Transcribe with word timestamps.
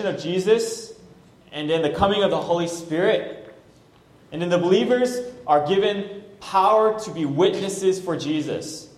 of 0.00 0.20
Jesus 0.20 0.92
and 1.52 1.68
then 1.68 1.82
the 1.82 1.90
coming 1.90 2.22
of 2.22 2.30
the 2.30 2.40
Holy 2.40 2.66
Spirit. 2.66 3.54
And 4.32 4.40
then 4.40 4.48
the 4.48 4.58
believers 4.58 5.20
are 5.46 5.66
given 5.66 6.24
power 6.40 6.98
to 7.00 7.10
be 7.10 7.24
witnesses 7.24 8.00
for 8.00 8.16
Jesus. 8.16 8.88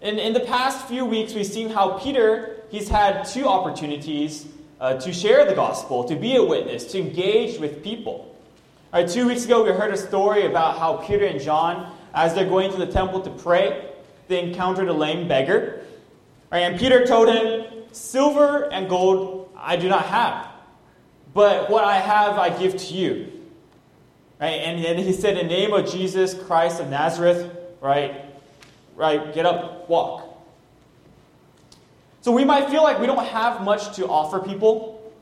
In, 0.00 0.18
in 0.18 0.32
the 0.32 0.40
past 0.40 0.86
few 0.86 1.04
weeks, 1.04 1.32
we've 1.32 1.46
seen 1.46 1.70
how 1.70 1.98
Peter, 1.98 2.62
he's 2.68 2.88
had 2.88 3.24
two 3.24 3.46
opportunities 3.46 4.46
uh, 4.80 4.94
to 4.94 5.12
share 5.12 5.46
the 5.46 5.54
gospel, 5.54 6.04
to 6.04 6.16
be 6.16 6.36
a 6.36 6.44
witness, 6.44 6.92
to 6.92 6.98
engage 6.98 7.58
with 7.58 7.82
people. 7.82 8.36
All 8.92 9.00
right, 9.00 9.08
two 9.08 9.26
weeks 9.26 9.44
ago, 9.44 9.64
we 9.64 9.70
heard 9.70 9.94
a 9.94 9.96
story 9.96 10.46
about 10.46 10.78
how 10.78 10.98
Peter 10.98 11.24
and 11.24 11.40
John, 11.40 11.96
as 12.12 12.34
they're 12.34 12.48
going 12.48 12.70
to 12.72 12.76
the 12.76 12.86
temple 12.86 13.20
to 13.22 13.30
pray, 13.30 13.88
they 14.28 14.42
encountered 14.42 14.88
a 14.88 14.92
lame 14.92 15.26
beggar. 15.26 15.84
All 16.52 16.58
right, 16.58 16.70
and 16.70 16.78
Peter 16.78 17.06
told 17.06 17.28
him, 17.28 17.64
Silver 17.92 18.70
and 18.72 18.88
gold 18.88 19.43
I 19.64 19.76
do 19.76 19.88
not 19.88 20.06
have, 20.06 20.46
but 21.32 21.70
what 21.70 21.84
I 21.84 21.98
have 21.98 22.38
I 22.38 22.50
give 22.56 22.76
to 22.76 22.94
you. 22.94 23.32
Right? 24.40 24.48
And 24.48 24.84
then 24.84 24.98
he 24.98 25.12
said, 25.12 25.38
In 25.38 25.48
the 25.48 25.52
name 25.52 25.72
of 25.72 25.90
Jesus 25.90 26.34
Christ 26.34 26.80
of 26.80 26.88
Nazareth, 26.88 27.50
right? 27.80 28.24
Right, 28.96 29.34
get 29.34 29.46
up, 29.46 29.88
walk. 29.88 30.34
So 32.20 32.32
we 32.32 32.44
might 32.44 32.70
feel 32.70 32.82
like 32.82 33.00
we 33.00 33.06
don't 33.06 33.26
have 33.26 33.62
much 33.62 33.96
to 33.96 34.06
offer 34.06 34.38
people. 34.38 35.12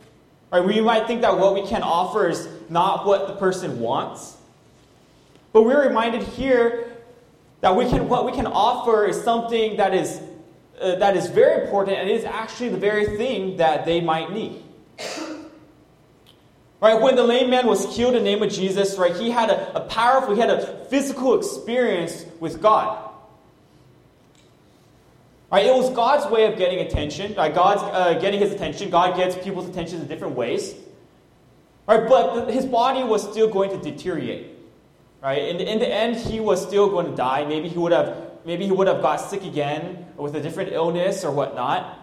Right? 0.52 0.64
We 0.64 0.80
might 0.80 1.06
think 1.06 1.22
that 1.22 1.38
what 1.38 1.54
we 1.54 1.66
can 1.66 1.82
offer 1.82 2.28
is 2.28 2.48
not 2.68 3.06
what 3.06 3.26
the 3.26 3.34
person 3.34 3.80
wants. 3.80 4.36
But 5.52 5.62
we're 5.62 5.86
reminded 5.86 6.22
here 6.22 6.92
that 7.60 7.74
we 7.74 7.88
can, 7.88 8.08
what 8.08 8.26
we 8.26 8.32
can 8.32 8.46
offer 8.46 9.04
is 9.06 9.22
something 9.22 9.76
that 9.76 9.94
is, 9.94 10.20
uh, 10.82 10.96
that 10.96 11.16
is 11.16 11.28
very 11.28 11.62
important 11.62 11.96
and 11.96 12.10
is 12.10 12.24
actually 12.24 12.70
the 12.70 12.78
very 12.78 13.16
thing 13.16 13.56
that 13.58 13.84
they 13.84 14.00
might 14.00 14.32
need. 14.32 14.62
Right, 16.80 17.00
when 17.00 17.14
the 17.14 17.22
lame 17.22 17.48
man 17.48 17.68
was 17.68 17.94
healed 17.94 18.16
in 18.16 18.24
the 18.24 18.30
name 18.30 18.42
of 18.42 18.50
Jesus, 18.50 18.98
right, 18.98 19.14
he 19.14 19.30
had 19.30 19.50
a, 19.50 19.76
a 19.76 19.80
powerful, 19.82 20.34
he 20.34 20.40
had 20.40 20.50
a 20.50 20.84
physical 20.86 21.38
experience 21.38 22.26
with 22.40 22.60
God. 22.60 23.10
Right, 25.52 25.66
it 25.66 25.74
was 25.74 25.90
God's 25.90 26.26
way 26.32 26.46
of 26.50 26.58
getting 26.58 26.80
attention. 26.80 27.34
Right, 27.34 27.54
God's 27.54 27.82
uh, 27.82 28.18
getting 28.18 28.40
his 28.40 28.52
attention. 28.52 28.90
God 28.90 29.16
gets 29.16 29.36
people's 29.36 29.68
attention 29.68 30.00
in 30.00 30.08
different 30.08 30.34
ways. 30.34 30.74
Right, 31.86 32.08
but 32.08 32.50
his 32.50 32.64
body 32.64 33.04
was 33.04 33.22
still 33.22 33.48
going 33.48 33.70
to 33.70 33.76
deteriorate. 33.76 34.46
Right, 35.22 35.42
in 35.42 35.60
in 35.60 35.78
the 35.78 35.86
end, 35.86 36.16
he 36.16 36.40
was 36.40 36.60
still 36.60 36.88
going 36.88 37.06
to 37.06 37.14
die. 37.14 37.44
Maybe 37.44 37.68
he 37.68 37.78
would 37.78 37.92
have, 37.92 38.31
maybe 38.44 38.64
he 38.64 38.72
would 38.72 38.86
have 38.86 39.02
got 39.02 39.16
sick 39.16 39.44
again 39.44 40.06
with 40.16 40.34
a 40.36 40.40
different 40.40 40.72
illness 40.72 41.24
or 41.24 41.30
whatnot. 41.30 41.98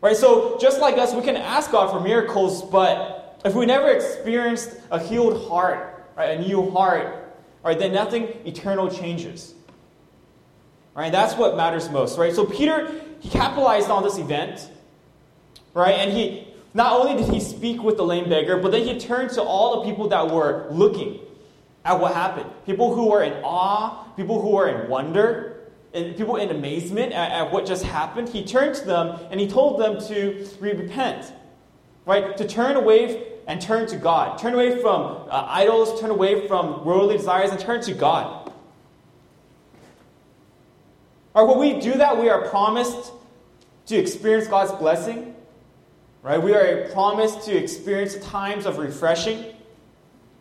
Right, 0.00 0.16
so 0.16 0.58
just 0.58 0.80
like 0.80 0.98
us, 0.98 1.14
we 1.14 1.22
can 1.22 1.36
ask 1.36 1.70
God 1.72 1.90
for 1.90 2.00
miracles, 2.00 2.62
but 2.62 3.40
if 3.44 3.54
we 3.54 3.66
never 3.66 3.90
experienced 3.90 4.76
a 4.90 4.98
healed 4.98 5.48
heart, 5.48 6.10
right, 6.16 6.38
a 6.38 6.40
new 6.40 6.70
heart, 6.70 7.34
right, 7.64 7.78
then 7.78 7.92
nothing 7.92 8.24
eternal 8.44 8.90
changes. 8.90 9.54
Right? 10.94 11.12
That's 11.12 11.34
what 11.34 11.56
matters 11.56 11.90
most, 11.90 12.18
right? 12.18 12.34
So 12.34 12.46
Peter, 12.46 12.90
he 13.20 13.28
capitalized 13.28 13.90
on 13.90 14.02
this 14.02 14.16
event, 14.16 14.70
right? 15.74 15.94
And 15.94 16.12
he 16.12 16.48
not 16.72 16.98
only 16.98 17.22
did 17.22 17.32
he 17.32 17.40
speak 17.40 17.82
with 17.82 17.96
the 17.96 18.04
lame 18.04 18.28
beggar, 18.28 18.56
but 18.58 18.72
then 18.72 18.86
he 18.86 18.98
turned 18.98 19.30
to 19.32 19.42
all 19.42 19.80
the 19.80 19.90
people 19.90 20.08
that 20.08 20.30
were 20.30 20.66
looking 20.70 21.20
at 21.86 22.00
what 22.00 22.12
happened. 22.12 22.50
People 22.66 22.94
who 22.94 23.06
were 23.06 23.22
in 23.22 23.32
awe, 23.44 24.04
people 24.16 24.42
who 24.42 24.50
were 24.50 24.68
in 24.68 24.90
wonder, 24.90 25.70
and 25.94 26.16
people 26.16 26.36
in 26.36 26.50
amazement 26.50 27.12
at, 27.12 27.30
at 27.30 27.52
what 27.52 27.64
just 27.64 27.84
happened. 27.84 28.28
He 28.28 28.44
turned 28.44 28.74
to 28.74 28.84
them 28.84 29.18
and 29.30 29.40
he 29.40 29.46
told 29.46 29.80
them 29.80 29.98
to 30.08 30.46
repent, 30.60 31.32
right? 32.04 32.36
To 32.36 32.46
turn 32.46 32.76
away 32.76 33.28
and 33.46 33.62
turn 33.62 33.86
to 33.86 33.96
God. 33.96 34.36
Turn 34.38 34.52
away 34.52 34.82
from 34.82 35.28
uh, 35.30 35.46
idols, 35.48 36.00
turn 36.00 36.10
away 36.10 36.48
from 36.48 36.84
worldly 36.84 37.16
desires, 37.16 37.50
and 37.50 37.60
turn 37.60 37.80
to 37.82 37.94
God. 37.94 38.52
Or 41.34 41.46
when 41.46 41.58
we 41.58 41.80
do 41.80 41.94
that, 41.94 42.18
we 42.18 42.28
are 42.28 42.48
promised 42.48 43.12
to 43.86 43.96
experience 43.96 44.48
God's 44.48 44.72
blessing. 44.72 45.36
Right? 46.22 46.42
We 46.42 46.54
are 46.54 46.90
promised 46.90 47.42
to 47.42 47.56
experience 47.56 48.16
times 48.16 48.66
of 48.66 48.78
refreshing. 48.78 49.55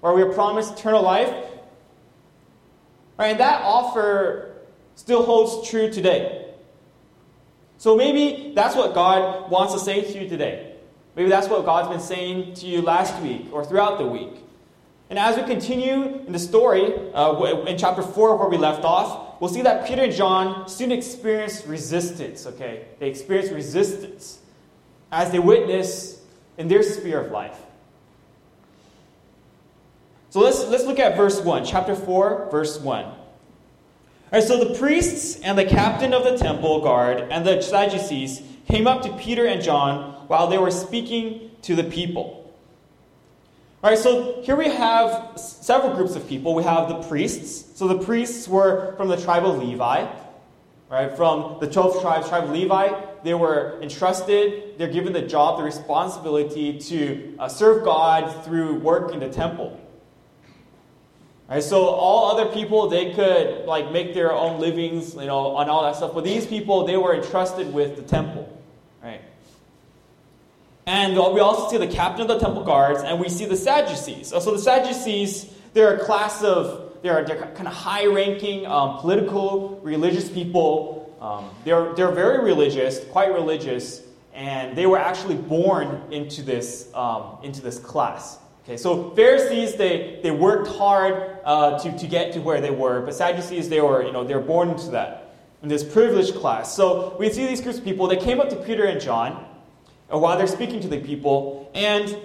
Or 0.05 0.13
we 0.13 0.21
are 0.21 0.31
promised 0.31 0.77
eternal 0.77 1.01
life. 1.01 1.33
Right? 3.17 3.29
And 3.29 3.39
that 3.39 3.63
offer 3.63 4.53
still 4.93 5.25
holds 5.25 5.67
true 5.67 5.91
today. 5.91 6.53
So 7.79 7.95
maybe 7.95 8.53
that's 8.53 8.75
what 8.75 8.93
God 8.93 9.49
wants 9.49 9.73
to 9.73 9.79
say 9.79 10.03
to 10.03 10.21
you 10.21 10.29
today. 10.29 10.75
Maybe 11.15 11.27
that's 11.27 11.47
what 11.47 11.65
God's 11.65 11.89
been 11.89 11.99
saying 11.99 12.53
to 12.53 12.67
you 12.67 12.83
last 12.83 13.19
week 13.23 13.47
or 13.51 13.65
throughout 13.65 13.97
the 13.97 14.05
week. 14.05 14.43
And 15.09 15.17
as 15.17 15.37
we 15.37 15.43
continue 15.43 16.23
in 16.27 16.33
the 16.33 16.39
story, 16.39 16.93
uh, 17.15 17.65
in 17.65 17.75
chapter 17.75 18.03
4, 18.03 18.37
where 18.37 18.47
we 18.47 18.57
left 18.57 18.83
off, 18.83 19.41
we'll 19.41 19.49
see 19.49 19.63
that 19.63 19.87
Peter 19.87 20.03
and 20.03 20.13
John 20.13 20.69
soon 20.69 20.91
experience 20.91 21.65
resistance, 21.65 22.45
okay? 22.45 22.85
They 22.99 23.09
experience 23.09 23.49
resistance 23.49 24.37
as 25.11 25.31
they 25.31 25.39
witness 25.39 26.21
in 26.59 26.67
their 26.67 26.83
sphere 26.83 27.21
of 27.21 27.31
life. 27.31 27.57
So 30.35 30.41
let's, 30.41 30.65
let's 30.65 30.83
look 30.83 30.99
at 30.99 31.15
verse 31.15 31.39
1, 31.39 31.63
chapter 31.63 31.95
4, 31.95 32.49
verse 32.51 32.77
1. 32.77 33.05
All 33.05 33.15
right, 34.33 34.43
so 34.43 34.61
the 34.61 34.77
priests 34.77 35.39
and 35.39 35.57
the 35.57 35.63
captain 35.63 36.13
of 36.13 36.25
the 36.25 36.37
temple 36.37 36.81
guard 36.81 37.25
and 37.31 37.47
the 37.47 37.61
Sadducees 37.61 38.41
came 38.67 38.85
up 38.85 39.01
to 39.03 39.13
Peter 39.13 39.45
and 39.45 39.61
John 39.63 40.27
while 40.27 40.47
they 40.47 40.57
were 40.57 40.71
speaking 40.71 41.51
to 41.61 41.73
the 41.73 41.85
people. 41.85 42.53
All 43.81 43.89
right, 43.89 43.97
so 43.97 44.41
here 44.41 44.57
we 44.57 44.67
have 44.67 45.39
several 45.39 45.95
groups 45.95 46.17
of 46.17 46.27
people. 46.27 46.53
We 46.53 46.63
have 46.63 46.89
the 46.89 47.01
priests. 47.03 47.79
So 47.79 47.87
the 47.87 47.99
priests 47.99 48.45
were 48.45 48.93
from 48.97 49.07
the 49.07 49.15
tribe 49.15 49.45
of 49.45 49.59
Levi, 49.59 50.05
right? 50.89 51.15
From 51.15 51.59
the 51.61 51.71
12 51.71 52.01
tribes, 52.01 52.27
tribe 52.27 52.43
of 52.43 52.49
Levi. 52.49 52.89
They 53.23 53.35
were 53.35 53.79
entrusted, 53.81 54.77
they're 54.77 54.91
given 54.91 55.13
the 55.13 55.21
job, 55.21 55.59
the 55.59 55.63
responsibility 55.63 56.77
to 56.77 57.37
uh, 57.39 57.47
serve 57.47 57.85
God 57.85 58.43
through 58.43 58.79
work 58.79 59.13
in 59.13 59.21
the 59.21 59.29
temple. 59.29 59.79
Right, 61.47 61.61
so 61.61 61.85
all 61.85 62.31
other 62.31 62.51
people, 62.51 62.87
they 62.89 63.13
could 63.13 63.65
like 63.65 63.91
make 63.91 64.15
their 64.15 64.33
own 64.33 64.59
livings, 64.59 65.13
you 65.13 65.27
know, 65.27 65.55
on 65.55 65.69
all 65.69 65.83
that 65.83 65.95
stuff. 65.95 66.15
But 66.15 66.23
these 66.23 66.47
people, 66.47 66.87
they 66.87 66.97
were 66.97 67.13
entrusted 67.13 67.71
with 67.71 67.97
the 67.97 68.01
temple. 68.01 68.51
Right? 69.03 69.21
And 70.87 71.13
we 71.13 71.39
also 71.39 71.69
see 71.69 71.77
the 71.77 71.91
captain 71.91 72.21
of 72.23 72.27
the 72.27 72.39
temple 72.39 72.63
guards, 72.63 73.01
and 73.01 73.19
we 73.19 73.29
see 73.29 73.45
the 73.45 73.57
Sadducees. 73.57 74.29
So 74.29 74.39
the 74.39 74.57
Sadducees, 74.57 75.45
they're 75.73 75.97
a 75.97 76.03
class 76.03 76.43
of, 76.43 76.97
they're, 77.03 77.23
they're 77.23 77.37
kind 77.53 77.67
of 77.67 77.73
high 77.73 78.07
ranking 78.07 78.65
um, 78.65 78.97
political, 78.97 79.79
religious 79.83 80.29
people. 80.29 81.15
Um, 81.21 81.49
they're, 81.63 81.93
they're 81.93 82.11
very 82.11 82.43
religious, 82.43 83.03
quite 83.05 83.31
religious, 83.31 84.01
and 84.33 84.75
they 84.75 84.87
were 84.87 84.97
actually 84.97 85.35
born 85.35 86.01
into 86.11 86.41
this, 86.41 86.89
um, 86.95 87.37
into 87.43 87.61
this 87.61 87.77
class. 87.77 88.39
Okay, 88.65 88.77
so 88.77 89.11
Pharisees, 89.11 89.75
they, 89.75 90.19
they 90.23 90.31
worked 90.31 90.67
hard 90.67 91.37
uh, 91.45 91.77
to, 91.77 91.95
to 91.99 92.07
get 92.07 92.33
to 92.33 92.39
where 92.39 92.59
they 92.61 92.71
were, 92.71 93.01
but 93.01 93.13
Sadducees, 93.13 93.69
they 93.69 93.79
were, 93.79 94.01
you 94.03 94.11
know, 94.11 94.23
they 94.23 94.33
were 94.33 94.41
born 94.41 94.69
into 94.69 94.89
that, 94.89 95.35
in 95.61 95.69
this 95.69 95.83
privileged 95.83 96.33
class. 96.33 96.75
So 96.75 97.15
we 97.19 97.29
see 97.29 97.45
these 97.45 97.61
groups 97.61 97.77
of 97.77 97.83
people, 97.83 98.07
they 98.07 98.17
came 98.17 98.41
up 98.41 98.49
to 98.49 98.55
Peter 98.55 98.85
and 98.85 98.99
John, 98.99 99.45
while 100.07 100.35
they're 100.35 100.47
speaking 100.47 100.79
to 100.79 100.87
the 100.87 100.99
people. 100.99 101.69
And 101.75 102.17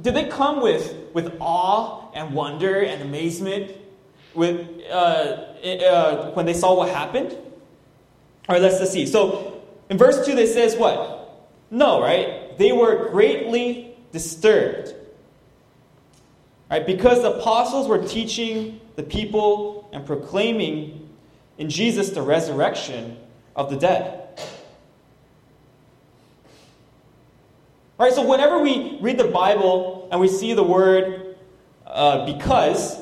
did 0.00 0.14
they 0.14 0.24
come 0.24 0.60
with, 0.60 0.96
with 1.14 1.36
awe 1.38 2.10
and 2.12 2.34
wonder 2.34 2.80
and 2.80 3.00
amazement 3.00 3.76
with, 4.34 4.68
uh, 4.90 4.94
uh, 5.64 6.30
when 6.32 6.44
they 6.44 6.54
saw 6.54 6.74
what 6.74 6.88
happened? 6.88 7.30
All 8.48 8.56
right, 8.56 8.62
let's, 8.62 8.80
let's 8.80 8.90
see. 8.90 9.06
So 9.06 9.62
in 9.90 9.96
verse 9.96 10.26
2, 10.26 10.34
they 10.34 10.46
says 10.46 10.74
what? 10.74 11.46
No, 11.70 12.02
right? 12.02 12.58
They 12.58 12.72
were 12.72 13.10
greatly 13.10 13.94
disturbed. 14.10 14.94
Right? 16.72 16.86
Because 16.86 17.20
the 17.20 17.34
apostles 17.34 17.86
were 17.86 18.02
teaching 18.02 18.80
the 18.96 19.02
people 19.02 19.90
and 19.92 20.06
proclaiming 20.06 21.06
in 21.58 21.68
Jesus 21.68 22.08
the 22.08 22.22
resurrection 22.22 23.18
of 23.54 23.68
the 23.68 23.76
dead. 23.76 24.40
Right, 27.98 28.14
so 28.14 28.26
whenever 28.26 28.58
we 28.58 28.96
read 29.02 29.18
the 29.18 29.28
Bible 29.28 30.08
and 30.10 30.18
we 30.18 30.28
see 30.28 30.54
the 30.54 30.62
word 30.62 31.36
uh, 31.86 32.24
because, 32.24 32.96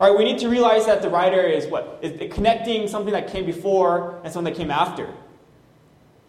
all 0.00 0.10
right, 0.10 0.18
we 0.18 0.24
need 0.24 0.40
to 0.40 0.48
realize 0.48 0.84
that 0.86 1.00
the 1.00 1.08
writer 1.08 1.42
is 1.42 1.68
what? 1.68 2.00
Is 2.02 2.34
connecting 2.34 2.88
something 2.88 3.12
that 3.12 3.28
came 3.28 3.46
before 3.46 4.20
and 4.24 4.32
something 4.32 4.52
that 4.52 4.58
came 4.58 4.72
after. 4.72 5.06
All 5.06 5.14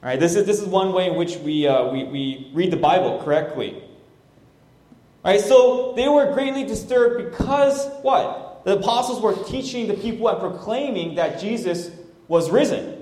right, 0.03 0.19
this 0.19 0.35
is, 0.35 0.45
this 0.45 0.61
is 0.61 0.67
one 0.67 0.93
way 0.93 1.09
in 1.09 1.15
which 1.15 1.37
we, 1.37 1.65
uh, 1.67 1.87
we, 1.87 2.03
we 2.03 2.51
read 2.53 2.69
the 2.69 2.77
Bible 2.77 3.19
correctly. 3.23 3.81
Right, 5.25 5.41
so 5.41 5.93
they 5.95 6.07
were 6.07 6.33
greatly 6.33 6.65
disturbed 6.65 7.31
because 7.31 7.87
what? 8.03 8.61
The 8.63 8.77
apostles 8.77 9.21
were 9.23 9.33
teaching 9.45 9.87
the 9.87 9.95
people 9.95 10.27
and 10.29 10.39
proclaiming 10.39 11.15
that 11.15 11.39
Jesus 11.39 11.89
was 12.27 12.51
risen. 12.51 13.01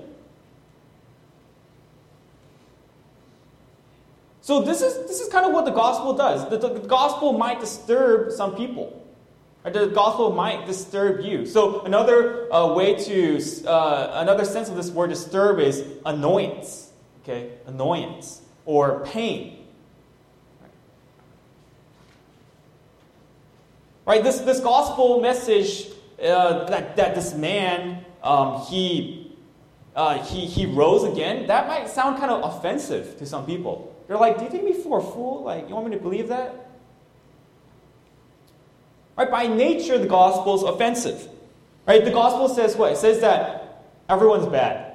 So 4.40 4.62
this 4.62 4.80
is 4.80 5.06
this 5.06 5.20
is 5.20 5.28
kind 5.28 5.44
of 5.44 5.52
what 5.52 5.66
the 5.66 5.70
gospel 5.70 6.14
does. 6.14 6.48
The, 6.48 6.56
the, 6.56 6.80
the 6.80 6.88
gospel 6.88 7.34
might 7.34 7.60
disturb 7.60 8.32
some 8.32 8.56
people. 8.56 9.06
Right? 9.62 9.74
The 9.74 9.86
gospel 9.88 10.32
might 10.32 10.66
disturb 10.66 11.20
you. 11.20 11.44
So 11.44 11.82
another 11.82 12.50
uh, 12.52 12.72
way 12.72 12.94
to 13.04 13.66
uh, 13.66 14.12
another 14.14 14.46
sense 14.46 14.70
of 14.70 14.76
this 14.76 14.90
word 14.90 15.10
disturb 15.10 15.60
is 15.60 15.84
annoyance. 16.06 16.90
Okay, 17.22 17.52
annoyance 17.66 18.40
or 18.64 19.04
pain. 19.04 19.63
Right? 24.06 24.22
This 24.22 24.38
this 24.40 24.60
gospel 24.60 25.20
message 25.20 25.86
uh, 26.22 26.64
that 26.66 26.96
that 26.96 27.14
this 27.14 27.34
man 27.34 28.04
um, 28.22 28.62
he 28.62 29.36
uh, 29.96 30.22
he 30.22 30.46
he 30.46 30.66
rose 30.66 31.04
again. 31.04 31.46
That 31.46 31.68
might 31.68 31.88
sound 31.88 32.18
kind 32.18 32.30
of 32.30 32.56
offensive 32.56 33.18
to 33.18 33.26
some 33.26 33.46
people. 33.46 33.94
They're 34.06 34.18
like, 34.18 34.38
do 34.38 34.44
you 34.44 34.50
take 34.50 34.64
me 34.64 34.74
for 34.74 34.98
a 34.98 35.02
fool? 35.02 35.42
Like, 35.44 35.68
you 35.68 35.74
want 35.74 35.88
me 35.88 35.96
to 35.96 36.02
believe 36.02 36.28
that? 36.28 36.70
Right? 39.16 39.30
By 39.30 39.46
nature, 39.46 39.96
the 39.96 40.06
gospel 40.06 40.56
is 40.56 40.62
offensive. 40.62 41.28
Right? 41.86 42.04
The 42.04 42.10
gospel 42.10 42.48
says 42.48 42.76
what? 42.76 42.92
It 42.92 42.98
says 42.98 43.20
that 43.20 43.84
everyone's 44.08 44.46
bad. 44.46 44.94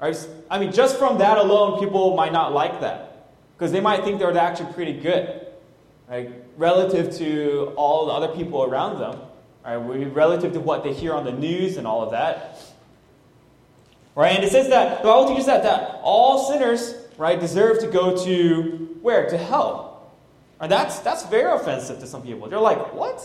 Right? 0.00 0.28
I 0.50 0.58
mean, 0.58 0.72
just 0.72 0.98
from 0.98 1.18
that 1.18 1.38
alone, 1.38 1.78
people 1.78 2.16
might 2.16 2.32
not 2.32 2.52
like 2.52 2.80
that. 2.80 3.28
Because 3.56 3.72
they 3.72 3.80
might 3.80 4.02
think 4.04 4.18
they're 4.18 4.36
actually 4.36 4.72
pretty 4.72 4.94
good. 4.94 5.39
Right? 6.10 6.32
Relative 6.56 7.16
to 7.18 7.72
all 7.76 8.06
the 8.06 8.12
other 8.12 8.34
people 8.34 8.64
around 8.64 8.98
them. 8.98 9.20
Right? 9.64 9.76
Relative 10.12 10.52
to 10.54 10.60
what 10.60 10.82
they 10.82 10.92
hear 10.92 11.14
on 11.14 11.24
the 11.24 11.32
news 11.32 11.76
and 11.76 11.86
all 11.86 12.02
of 12.02 12.10
that. 12.10 12.60
Right? 14.16 14.34
And 14.34 14.44
it 14.44 14.50
says 14.50 14.68
that, 14.70 15.02
the 15.02 15.08
Bible 15.08 15.28
teaches 15.28 15.46
that, 15.46 15.62
that 15.62 16.00
all 16.02 16.50
sinners 16.50 16.94
right, 17.16 17.38
deserve 17.38 17.78
to 17.80 17.86
go 17.86 18.24
to 18.24 18.98
where? 19.02 19.28
To 19.28 19.38
hell. 19.38 20.12
And 20.60 20.70
that's 20.70 20.98
that's 21.00 21.24
very 21.26 21.50
offensive 21.50 22.00
to 22.00 22.06
some 22.06 22.22
people. 22.22 22.48
They're 22.48 22.58
like, 22.58 22.92
what? 22.92 23.22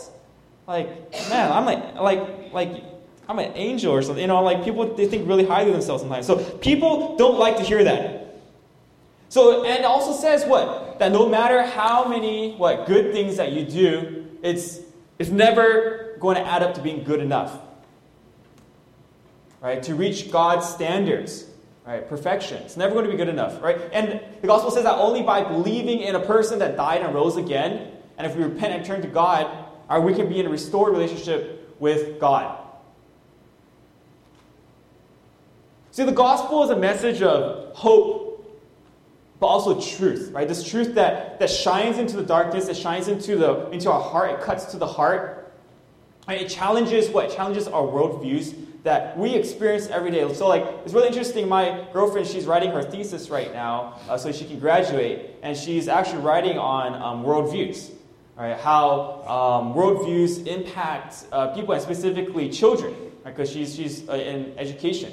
Like, 0.67 1.11
man, 1.29 1.51
I'm 1.51 1.65
like 1.65 1.95
like 1.95 2.53
like 2.53 2.83
I'm 3.27 3.39
an 3.39 3.51
angel 3.55 3.91
or 3.91 4.01
something. 4.01 4.21
You 4.21 4.27
know, 4.27 4.41
like 4.43 4.63
people 4.63 4.95
they 4.95 5.07
think 5.07 5.27
really 5.27 5.45
highly 5.45 5.69
of 5.69 5.73
themselves 5.73 6.01
sometimes. 6.01 6.27
So 6.27 6.37
people 6.37 7.17
don't 7.17 7.37
like 7.37 7.57
to 7.57 7.63
hear 7.63 7.83
that. 7.83 8.24
So 9.35 9.65
and 9.65 9.79
it 9.79 9.83
also 9.83 10.13
says 10.13 10.45
what? 10.45 10.97
That 10.99 11.11
no 11.11 11.27
matter 11.27 11.61
how 11.61 12.07
many 12.07 12.55
what 12.55 12.85
good 12.85 13.11
things 13.11 13.35
that 13.35 13.51
you 13.51 13.65
do, 13.65 14.27
it's 14.41 14.79
it's 15.19 15.29
never 15.29 16.15
going 16.21 16.37
to 16.37 16.41
add 16.41 16.63
up 16.63 16.75
to 16.75 16.81
being 16.81 17.03
good 17.03 17.19
enough. 17.19 17.59
Right? 19.59 19.83
To 19.83 19.93
reach 19.93 20.31
God's 20.31 20.65
standards. 20.69 21.47
Right? 21.85 22.07
Perfection. 22.07 22.63
It's 22.63 22.77
never 22.77 22.93
going 22.93 23.03
to 23.07 23.11
be 23.11 23.17
good 23.17 23.27
enough, 23.27 23.61
right? 23.61 23.77
And 23.91 24.21
the 24.39 24.47
gospel 24.47 24.71
says 24.71 24.85
that 24.85 24.95
only 24.95 25.21
by 25.21 25.43
believing 25.43 25.99
in 25.99 26.15
a 26.15 26.21
person 26.21 26.59
that 26.59 26.77
died 26.77 27.01
and 27.01 27.13
rose 27.13 27.35
again, 27.35 27.91
and 28.17 28.25
if 28.25 28.37
we 28.37 28.43
repent 28.43 28.73
and 28.73 28.85
turn 28.85 29.01
to 29.01 29.09
God, 29.09 29.51
right, 29.89 29.99
we 29.99 30.13
can 30.13 30.29
be 30.29 30.39
in 30.39 30.45
a 30.45 30.49
restored 30.49 30.93
relationship 30.93 31.75
with 31.81 32.21
God. 32.21 32.57
See, 35.91 36.03
the 36.03 36.13
gospel 36.13 36.63
is 36.63 36.69
a 36.69 36.77
message 36.77 37.21
of 37.21 37.75
hope, 37.75 38.14
but 39.39 39.47
also 39.47 39.79
truth, 39.79 40.31
right? 40.31 40.47
This 40.47 40.63
truth 40.63 40.95
that, 40.95 41.39
that 41.39 41.49
shines 41.49 41.97
into 41.97 42.15
the 42.15 42.23
darkness, 42.23 42.67
it 42.67 42.77
shines 42.77 43.07
into, 43.07 43.35
the, 43.35 43.69
into 43.71 43.91
our 43.91 44.01
heart, 44.01 44.31
it 44.31 44.41
cuts 44.41 44.65
to 44.65 44.77
the 44.77 44.87
heart. 44.87 45.53
Right? 46.27 46.41
It 46.41 46.49
challenges 46.49 47.09
what? 47.09 47.25
It 47.25 47.35
challenges 47.35 47.67
our 47.67 47.83
worldviews 47.83 48.55
that 48.83 49.17
we 49.17 49.33
experience 49.33 49.87
every 49.87 50.11
day. 50.11 50.31
So, 50.33 50.47
like, 50.47 50.63
it's 50.85 50.93
really 50.93 51.07
interesting. 51.07 51.47
My 51.49 51.85
girlfriend, 51.91 52.27
she's 52.27 52.45
writing 52.45 52.71
her 52.71 52.83
thesis 52.83 53.29
right 53.29 53.51
now 53.51 53.99
uh, 54.07 54.17
so 54.17 54.31
she 54.31 54.45
can 54.45 54.59
graduate, 54.59 55.31
and 55.41 55.57
she's 55.57 55.87
actually 55.87 56.21
writing 56.21 56.57
on 56.57 56.93
um, 57.01 57.25
worldviews, 57.25 57.91
right? 58.37 58.57
How 58.57 59.23
um, 59.27 59.73
worldviews 59.73 60.45
impact 60.47 61.25
uh, 61.31 61.47
people, 61.47 61.73
and 61.73 61.81
specifically 61.81 62.49
children, 62.49 62.95
because 63.23 63.49
right? 63.49 63.67
she's, 63.67 63.75
she's 63.75 64.07
uh, 64.07 64.13
in 64.13 64.53
education. 64.57 65.11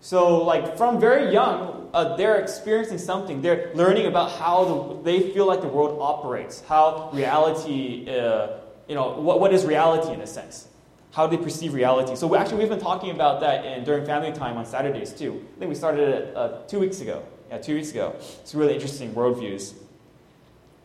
So, 0.00 0.44
like, 0.44 0.76
from 0.76 1.00
very 1.00 1.32
young, 1.32 1.90
uh, 1.92 2.16
they're 2.16 2.36
experiencing 2.40 2.98
something. 2.98 3.42
They're 3.42 3.72
learning 3.74 4.06
about 4.06 4.30
how 4.32 4.64
the, 4.64 5.02
they 5.02 5.30
feel 5.30 5.46
like 5.46 5.60
the 5.60 5.68
world 5.68 5.98
operates, 6.00 6.62
how 6.68 7.10
reality, 7.12 8.08
uh, 8.08 8.58
you 8.86 8.94
know, 8.94 9.18
what, 9.18 9.40
what 9.40 9.52
is 9.52 9.64
reality 9.64 10.12
in 10.12 10.20
a 10.20 10.26
sense 10.26 10.68
how 11.10 11.26
do 11.26 11.36
they 11.36 11.42
perceive 11.42 11.74
reality. 11.74 12.14
So 12.16 12.34
actually, 12.36 12.58
we've 12.58 12.68
been 12.68 12.78
talking 12.78 13.10
about 13.10 13.40
that 13.40 13.64
in, 13.64 13.84
during 13.84 14.04
family 14.04 14.32
time 14.32 14.56
on 14.56 14.66
Saturdays 14.66 15.12
too. 15.12 15.44
I 15.56 15.58
think 15.58 15.68
we 15.68 15.74
started 15.74 16.08
it 16.08 16.36
uh, 16.36 16.62
two 16.68 16.78
weeks 16.78 17.00
ago. 17.00 17.24
Yeah, 17.50 17.58
two 17.58 17.74
weeks 17.74 17.90
ago. 17.90 18.14
It's 18.18 18.54
really 18.54 18.74
interesting 18.74 19.12
worldviews. 19.14 19.74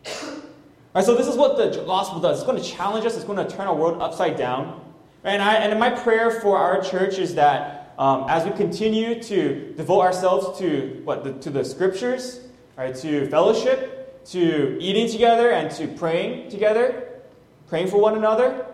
All 0.06 0.40
right, 0.94 1.04
so 1.04 1.14
this 1.14 1.26
is 1.26 1.36
what 1.36 1.56
the 1.56 1.84
gospel 1.84 2.20
does. 2.20 2.38
It's 2.38 2.46
going 2.46 2.60
to 2.60 2.68
challenge 2.68 3.04
us. 3.04 3.16
It's 3.16 3.24
going 3.24 3.46
to 3.46 3.56
turn 3.56 3.66
our 3.66 3.74
world 3.74 4.00
upside 4.00 4.36
down. 4.36 4.80
And, 5.24 5.42
I, 5.42 5.54
and 5.54 5.78
my 5.78 5.90
prayer 5.90 6.30
for 6.30 6.56
our 6.56 6.82
church 6.82 7.18
is 7.18 7.34
that 7.34 7.83
um, 7.98 8.26
as 8.28 8.44
we 8.44 8.50
continue 8.52 9.22
to 9.22 9.72
devote 9.74 10.00
ourselves 10.00 10.58
to 10.58 11.00
what 11.04 11.24
the, 11.24 11.32
to 11.34 11.50
the 11.50 11.64
scriptures, 11.64 12.40
right, 12.76 12.94
to 12.96 13.28
fellowship, 13.28 14.24
to 14.26 14.78
eating 14.80 15.08
together, 15.08 15.50
and 15.50 15.70
to 15.72 15.86
praying 15.86 16.50
together, 16.50 17.08
praying 17.68 17.88
for 17.88 17.98
one 17.98 18.16
another, 18.16 18.66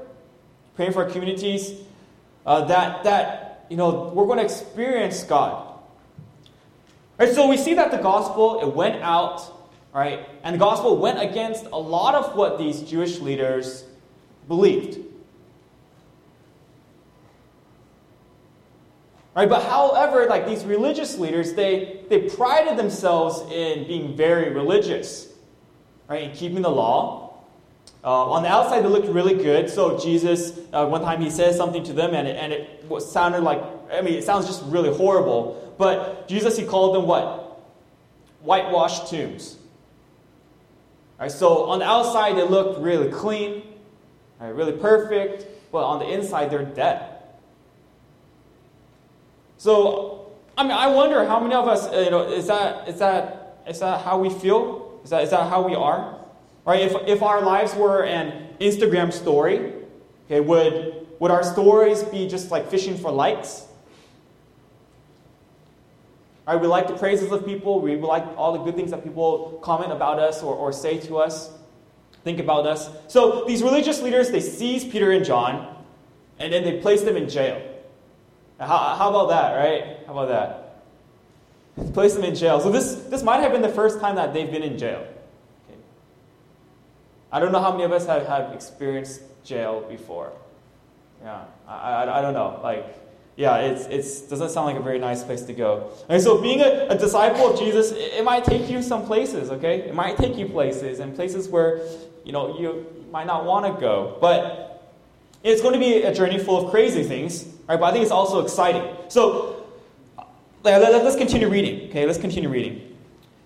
praying 0.75 0.93
for 0.93 1.05
our 1.05 1.11
communities, 1.11 1.75
uh, 2.47 2.65
that, 2.65 3.05
that, 3.05 3.67
you 3.69 3.77
know, 3.77 4.13
we're 4.15 4.27
going 4.27 4.39
to 4.39 4.45
experience 4.45 5.23
God. 5.25 5.67
Right, 7.19 7.35
so 7.35 7.49
we 7.49 7.59
see 7.59 7.75
that 7.75 7.91
the 7.91 7.99
gospel, 7.99 8.63
it 8.63 8.75
went 8.75 9.03
out, 9.03 9.43
right, 9.93 10.27
and 10.43 10.55
the 10.55 10.59
gospel 10.59 10.97
went 10.97 11.21
against 11.21 11.67
a 11.67 11.79
lot 11.79 12.15
of 12.15 12.35
what 12.35 12.59
these 12.59 12.81
Jewish 12.81 13.19
leaders 13.19 13.85
believed. 14.49 14.99
Right, 19.35 19.49
but 19.49 19.62
however, 19.62 20.27
like 20.27 20.47
these 20.47 20.65
religious 20.65 21.17
leaders, 21.17 21.55
they, 21.55 22.00
they 22.09 22.29
prided 22.29 22.77
themselves 22.77 23.41
in 23.53 23.87
being 23.87 24.17
very 24.17 24.53
religious, 24.53 25.29
right, 26.09 26.23
in 26.23 26.32
keeping 26.32 26.62
the 26.62 26.71
law, 26.71 27.31
uh, 28.03 28.31
on 28.31 28.43
the 28.43 28.49
outside, 28.49 28.82
they 28.82 28.88
looked 28.88 29.09
really 29.09 29.35
good. 29.35 29.69
So 29.69 29.99
Jesus, 29.99 30.59
uh, 30.73 30.87
one 30.87 31.03
time 31.03 31.21
he 31.21 31.29
says 31.29 31.56
something 31.56 31.85
to 31.85 31.93
them, 31.93 32.15
and 32.15 32.27
it, 32.27 32.37
and 32.37 32.53
it 32.53 33.03
sounded 33.03 33.43
like, 33.43 33.62
I 33.93 34.00
mean, 34.00 34.15
it 34.15 34.25
sounds 34.25 34.47
just 34.47 34.62
really 34.65 34.94
horrible. 34.94 35.75
But 35.76 36.26
Jesus, 36.26 36.56
he 36.56 36.65
called 36.65 36.94
them 36.94 37.06
what? 37.06 37.61
Whitewashed 38.41 39.09
tombs. 39.11 39.59
All 41.19 41.26
right, 41.26 41.31
so 41.31 41.64
on 41.64 41.81
the 41.81 41.85
outside, 41.85 42.37
they 42.37 42.43
looked 42.43 42.81
really 42.81 43.11
clean, 43.11 43.62
right, 44.40 44.49
really 44.49 44.73
perfect, 44.73 45.47
but 45.71 45.85
on 45.85 45.99
the 45.99 46.07
inside, 46.07 46.50
they're 46.50 46.64
dead. 46.64 47.10
So, 49.61 50.33
I 50.57 50.62
mean, 50.62 50.73
I 50.73 50.87
wonder 50.87 51.23
how 51.26 51.38
many 51.38 51.55
of 51.55 51.69
us, 51.69 51.85
you 51.93 52.11
know, 52.11 52.33
is 52.33 52.47
that, 52.47 52.88
is 52.88 52.99
that, 52.99 53.62
is 53.69 53.81
that 53.81 54.00
how 54.00 54.19
we 54.19 54.31
feel? 54.31 54.99
Is 55.05 55.11
that, 55.11 55.23
is 55.23 55.29
that 55.33 55.50
how 55.50 55.61
we 55.69 55.75
are? 55.75 56.17
Right? 56.64 56.81
If, 56.81 56.95
if 57.07 57.23
our 57.23 57.43
lives 57.43 57.75
were 57.75 58.07
an 58.07 58.55
Instagram 58.59 59.12
story, 59.12 59.75
okay, 60.25 60.40
would, 60.40 61.07
would 61.19 61.31
our 61.31 61.43
stories 61.43 62.02
be 62.05 62.26
just 62.26 62.50
like 62.50 62.71
fishing 62.71 62.97
for 62.97 63.12
likes? 63.12 63.67
Right? 66.47 66.59
We 66.59 66.67
like 66.67 66.88
the 66.88 66.97
praises 66.97 67.31
of 67.31 67.45
people. 67.45 67.83
We 67.83 67.97
like 67.97 68.25
all 68.38 68.55
the 68.55 68.64
good 68.64 68.76
things 68.76 68.93
that 68.93 69.05
people 69.05 69.61
comment 69.62 69.93
about 69.93 70.19
us 70.19 70.43
or, 70.43 70.55
or 70.55 70.73
say 70.73 71.00
to 71.00 71.19
us, 71.19 71.50
think 72.25 72.38
about 72.38 72.67
us. 72.67 72.88
So 73.09 73.45
these 73.45 73.62
religious 73.62 74.00
leaders, 74.00 74.31
they 74.31 74.40
seize 74.40 74.87
Peter 74.87 75.11
and 75.11 75.23
John, 75.23 75.85
and 76.38 76.50
then 76.50 76.64
they 76.64 76.81
place 76.81 77.02
them 77.02 77.19
in 77.19 77.29
jail. 77.29 77.70
How, 78.61 78.95
how 78.95 79.09
about 79.09 79.31
that, 79.31 79.57
right? 79.57 79.99
How 80.07 80.12
about 80.12 80.29
that? 80.29 81.95
Place 81.95 82.14
them 82.14 82.25
in 82.25 82.35
jail. 82.35 82.61
So 82.61 82.71
this, 82.71 82.95
this 83.09 83.23
might 83.23 83.38
have 83.38 83.52
been 83.52 83.62
the 83.62 83.71
first 83.71 84.00
time 84.00 84.17
that 84.17 84.35
they've 84.35 84.50
been 84.50 84.62
in 84.62 84.76
jail. 84.76 85.07
Okay. 85.67 85.79
I 87.33 87.40
don't 87.40 87.52
know 87.52 87.61
how 87.61 87.73
many 87.73 87.85
of 87.85 87.93
us 87.93 88.07
have, 88.07 88.26
have 88.26 88.52
experienced 88.52 89.23
jail 89.45 89.87
before. 89.88 90.33
Yeah, 91.23 91.45
I, 91.67 91.73
I, 91.73 92.19
I 92.19 92.23
don't 92.23 92.35
know. 92.35 92.61
Like, 92.62 92.87
yeah, 93.37 93.57
it's, 93.59 93.87
it's 93.87 94.21
doesn't 94.23 94.50
sound 94.50 94.67
like 94.67 94.76
a 94.76 94.83
very 94.83 94.99
nice 94.99 95.25
place 95.25 95.43
to 95.43 95.55
go. 95.55 95.93
And 96.11 96.23
so, 96.23 96.40
being 96.40 96.61
a, 96.61 96.88
a 96.90 96.99
disciple 96.99 97.52
of 97.52 97.59
Jesus, 97.59 97.93
it, 97.93 98.14
it, 98.19 98.25
might 98.25 98.45
take 98.45 98.69
you 98.69 98.83
some 98.83 99.07
places, 99.07 99.50
okay? 99.50 99.81
It 99.81 99.95
might 99.95 100.19
take 100.19 100.37
you 100.37 100.47
places, 100.47 101.00
and 101.00 101.14
places 101.14 101.49
where, 101.49 101.81
you 102.25 102.33
know, 102.33 102.59
you 102.59 102.87
might 103.11 103.26
not 103.26 103.47
want 103.47 103.75
to 103.75 103.81
go. 103.81 104.19
But 104.21 104.70
it's 105.42 105.62
going 105.62 105.75
to 105.75 105.80
be 105.80 106.02
a 106.02 106.14
journey 106.14 106.38
full 106.38 106.64
of 106.64 106.70
crazy 106.70 107.02
things, 107.02 107.44
right? 107.66 107.78
But 107.78 107.87
I 107.87 107.92
think 107.92 108.02
it's 108.02 108.12
also 108.12 108.40
exciting. 108.40 108.85
So, 109.09 109.66
let, 110.62 110.80
let, 110.82 111.04
let's 111.04 111.16
continue 111.16 111.49
reading, 111.49 111.88
okay? 111.88 112.06
Let's 112.06 112.18
continue 112.18 112.49
reading. 112.49 112.97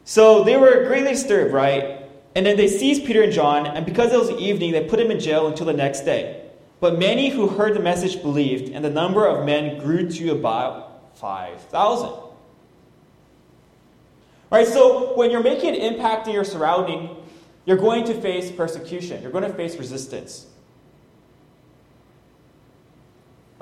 So, 0.04 0.42
they 0.44 0.56
were 0.56 0.84
greatly 0.86 1.12
disturbed, 1.12 1.52
right? 1.52 2.02
And 2.34 2.44
then 2.44 2.56
they 2.56 2.66
seized 2.66 3.04
Peter 3.04 3.22
and 3.22 3.32
John, 3.32 3.66
and 3.66 3.86
because 3.86 4.12
it 4.12 4.18
was 4.18 4.30
evening, 4.30 4.72
they 4.72 4.88
put 4.88 4.98
him 4.98 5.10
in 5.10 5.20
jail 5.20 5.46
until 5.46 5.66
the 5.66 5.72
next 5.72 6.00
day. 6.00 6.42
But 6.80 6.98
many 6.98 7.30
who 7.30 7.46
heard 7.48 7.74
the 7.74 7.80
message 7.80 8.20
believed, 8.20 8.72
and 8.72 8.84
the 8.84 8.90
number 8.90 9.26
of 9.26 9.46
men 9.46 9.78
grew 9.78 10.10
to 10.10 10.32
about 10.32 11.16
5,000. 11.18 12.10
Right? 14.50 14.66
So 14.66 15.16
when 15.16 15.30
you're 15.30 15.42
making 15.42 15.70
an 15.70 15.76
impact 15.76 16.26
in 16.26 16.34
your 16.34 16.44
surrounding, 16.44 17.16
you're 17.64 17.76
going 17.76 18.04
to 18.04 18.20
face 18.20 18.50
persecution. 18.50 19.22
You're 19.22 19.32
going 19.32 19.44
to 19.44 19.52
face 19.52 19.76
resistance. 19.76 20.46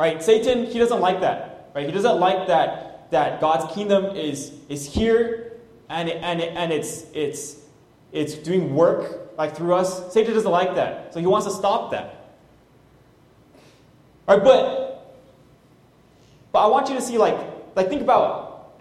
Right? 0.02 0.21
Satan, 0.21 0.66
he 0.66 0.80
doesn't 0.80 0.99
like 0.99 1.21
that. 1.21 1.71
Right? 1.76 1.87
He 1.87 1.92
doesn't 1.92 2.18
like 2.18 2.49
that 2.49 3.09
that 3.12 3.40
God's 3.40 3.73
kingdom 3.73 4.16
is 4.16 4.52
is 4.68 4.92
here 4.92 5.52
and 5.88 6.11
and 6.11 6.40
and 6.40 6.73
it's 6.73 7.04
it's 7.14 7.59
it's 8.11 8.35
doing 8.35 8.75
work 8.75 9.38
like 9.38 9.54
through 9.54 9.75
us. 9.75 10.12
Satan 10.12 10.35
doesn't 10.35 10.50
like 10.50 10.75
that. 10.75 11.14
So 11.14 11.21
he 11.21 11.26
wants 11.26 11.47
to 11.47 11.52
stop 11.52 11.92
that. 11.92 12.32
All 14.26 14.38
right, 14.38 14.44
but 14.44 15.23
but 16.50 16.64
I 16.64 16.66
want 16.66 16.88
you 16.88 16.97
to 16.97 17.00
see 17.00 17.16
like 17.16 17.38
like 17.76 17.88
think 17.88 18.02
about 18.02 18.80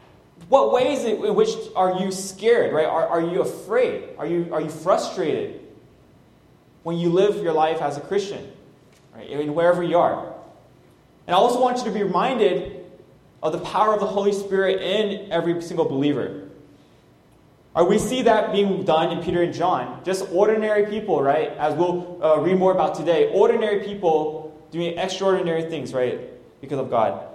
what 0.50 0.74
ways 0.74 1.04
in 1.04 1.36
which 1.36 1.52
are 1.76 2.00
you 2.00 2.12
scared, 2.12 2.74
right? 2.74 2.88
Are, 2.88 3.08
are 3.08 3.22
you 3.22 3.42
afraid? 3.42 4.10
Are 4.18 4.26
you 4.26 4.50
are 4.52 4.60
you 4.60 4.72
frustrated 4.72 5.68
when 6.82 6.98
you 6.98 7.12
live 7.12 7.44
your 7.44 7.54
life 7.54 7.80
as 7.80 7.98
a 7.98 8.02
Christian? 8.02 8.52
Right? 9.14 9.30
I 9.32 9.36
mean, 9.36 9.54
wherever 9.54 9.84
you 9.84 10.00
are. 10.00 10.31
And 11.28 11.36
I 11.36 11.38
also 11.38 11.62
want 11.62 11.78
you 11.78 11.84
to 11.86 11.92
be 11.92 12.04
reminded 12.04 12.86
of 13.42 13.54
the 13.54 13.60
power 13.60 13.94
of 13.94 14.00
the 14.00 14.08
Holy 14.08 14.32
Spirit 14.32 14.82
in 14.82 15.32
every 15.32 15.62
single 15.62 15.86
believer. 15.86 16.50
We 17.88 18.00
see 18.00 18.24
that 18.24 18.52
being 18.52 18.84
done 18.84 19.18
in 19.18 19.24
Peter 19.24 19.42
and 19.42 19.54
John. 19.54 20.04
Just 20.04 20.28
ordinary 20.32 20.88
people, 20.88 21.22
right? 21.24 21.52
As 21.52 21.74
we'll 21.74 22.20
uh, 22.22 22.40
read 22.40 22.58
more 22.58 22.74
about 22.74 22.96
today. 22.96 23.32
Ordinary 23.34 23.86
people 23.86 24.62
doing 24.72 24.98
extraordinary 24.98 25.70
things, 25.70 25.94
right? 25.94 26.20
Because 26.60 26.80
of 26.80 26.90
God. 26.90 27.28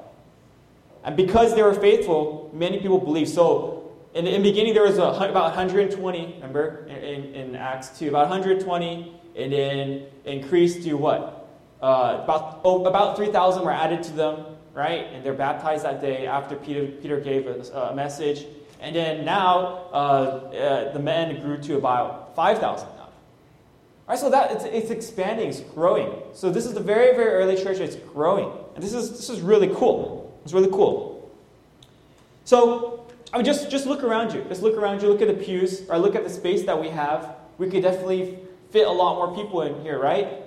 And 1.05 1.16
because 1.16 1.55
they 1.55 1.62
were 1.62 1.75
faithful, 1.75 2.50
many 2.52 2.81
people 2.81 2.99
believe. 2.99 3.28
So, 3.28 3.93
in 4.12 4.25
the, 4.25 4.35
in 4.35 4.43
the 4.43 4.50
beginning, 4.50 4.75
there 4.75 4.83
was 4.83 4.99
a, 4.99 5.02
about 5.02 5.55
120, 5.55 6.35
remember, 6.35 6.87
in, 6.88 6.97
in, 6.97 7.35
in, 7.35 7.57
Acts 7.57 7.99
2, 7.99 8.09
about 8.09 8.28
120, 8.28 9.21
and 9.37 9.52
then 9.52 10.07
increased 10.25 10.83
to 10.83 10.95
what? 10.95 11.36
Uh, 11.80 12.21
about, 12.25 12.61
oh, 12.64 12.85
about 12.87 13.16
3,000 13.16 13.64
were 13.64 13.71
added 13.71 14.02
to 14.02 14.12
them, 14.12 14.45
right? 14.75 15.06
And 15.12 15.25
they're 15.25 15.35
baptized 15.35 15.85
that 15.85 16.00
day 16.00 16.26
after 16.26 16.56
Peter, 16.56 16.87
Peter 16.87 17.21
gave 17.21 17.47
a, 17.47 17.61
a 17.76 17.95
message. 17.95 18.47
And 18.80 18.95
then 18.95 19.25
now, 19.25 19.88
uh, 19.92 19.97
uh, 19.97 20.92
the 20.92 20.99
men 20.99 21.40
grew 21.42 21.59
to 21.59 21.76
about 21.76 22.35
5,000 22.35 22.88
now. 22.88 23.09
Right, 24.09 24.18
so 24.18 24.30
that 24.30 24.52
it's, 24.52 24.64
it's 24.64 24.90
expanding, 24.90 25.49
it's 25.49 25.61
growing. 25.61 26.12
So 26.33 26.50
this 26.50 26.64
is 26.64 26.75
the 26.75 26.80
very, 26.80 27.14
very 27.16 27.33
early 27.33 27.61
church, 27.62 27.78
it's 27.78 27.97
growing. 27.97 28.50
And 28.75 28.83
this 28.83 28.92
is, 28.95 29.11
this 29.11 29.28
is 29.28 29.40
really 29.40 29.68
cool. 29.75 30.38
It's 30.45 30.52
really 30.52 30.71
cool. 30.71 31.30
So, 32.45 33.06
I 33.33 33.38
mean, 33.38 33.45
just, 33.45 33.68
just 33.71 33.87
look 33.87 34.04
around 34.04 34.33
you. 34.33 34.45
Just 34.49 34.62
look 34.62 34.76
around 34.76 35.02
you, 35.02 35.09
look 35.09 35.23
at 35.23 35.28
the 35.28 35.45
pews, 35.45 35.83
or 35.90 35.99
look 35.99 36.14
at 36.14 36.23
the 36.23 36.30
space 36.30 36.62
that 36.64 36.80
we 36.80 36.88
have. 36.88 37.35
We 37.59 37.68
could 37.68 37.83
definitely 37.83 38.38
fit 38.71 38.87
a 38.87 38.90
lot 38.90 39.16
more 39.16 39.35
people 39.35 39.62
in 39.62 39.83
here, 39.83 39.99
right? 39.99 40.46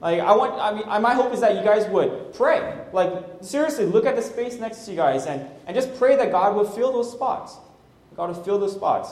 Like, 0.00 0.20
I 0.20 0.34
want, 0.34 0.54
I 0.58 0.72
mean, 0.72 1.02
my 1.02 1.12
hope 1.12 1.32
is 1.32 1.40
that 1.40 1.56
you 1.56 1.62
guys 1.62 1.86
would 1.88 2.32
pray. 2.32 2.84
Like, 2.92 3.12
seriously, 3.42 3.84
look 3.84 4.06
at 4.06 4.16
the 4.16 4.22
space 4.22 4.58
next 4.58 4.84
to 4.86 4.92
you 4.92 4.96
guys 4.96 5.26
and, 5.26 5.46
and 5.66 5.74
just 5.74 5.94
pray 5.98 6.16
that 6.16 6.32
God 6.32 6.56
would 6.56 6.68
fill 6.68 6.92
those 6.92 7.12
spots. 7.12 7.56
God 8.16 8.34
would 8.34 8.44
fill 8.44 8.58
those 8.58 8.72
spots. 8.72 9.10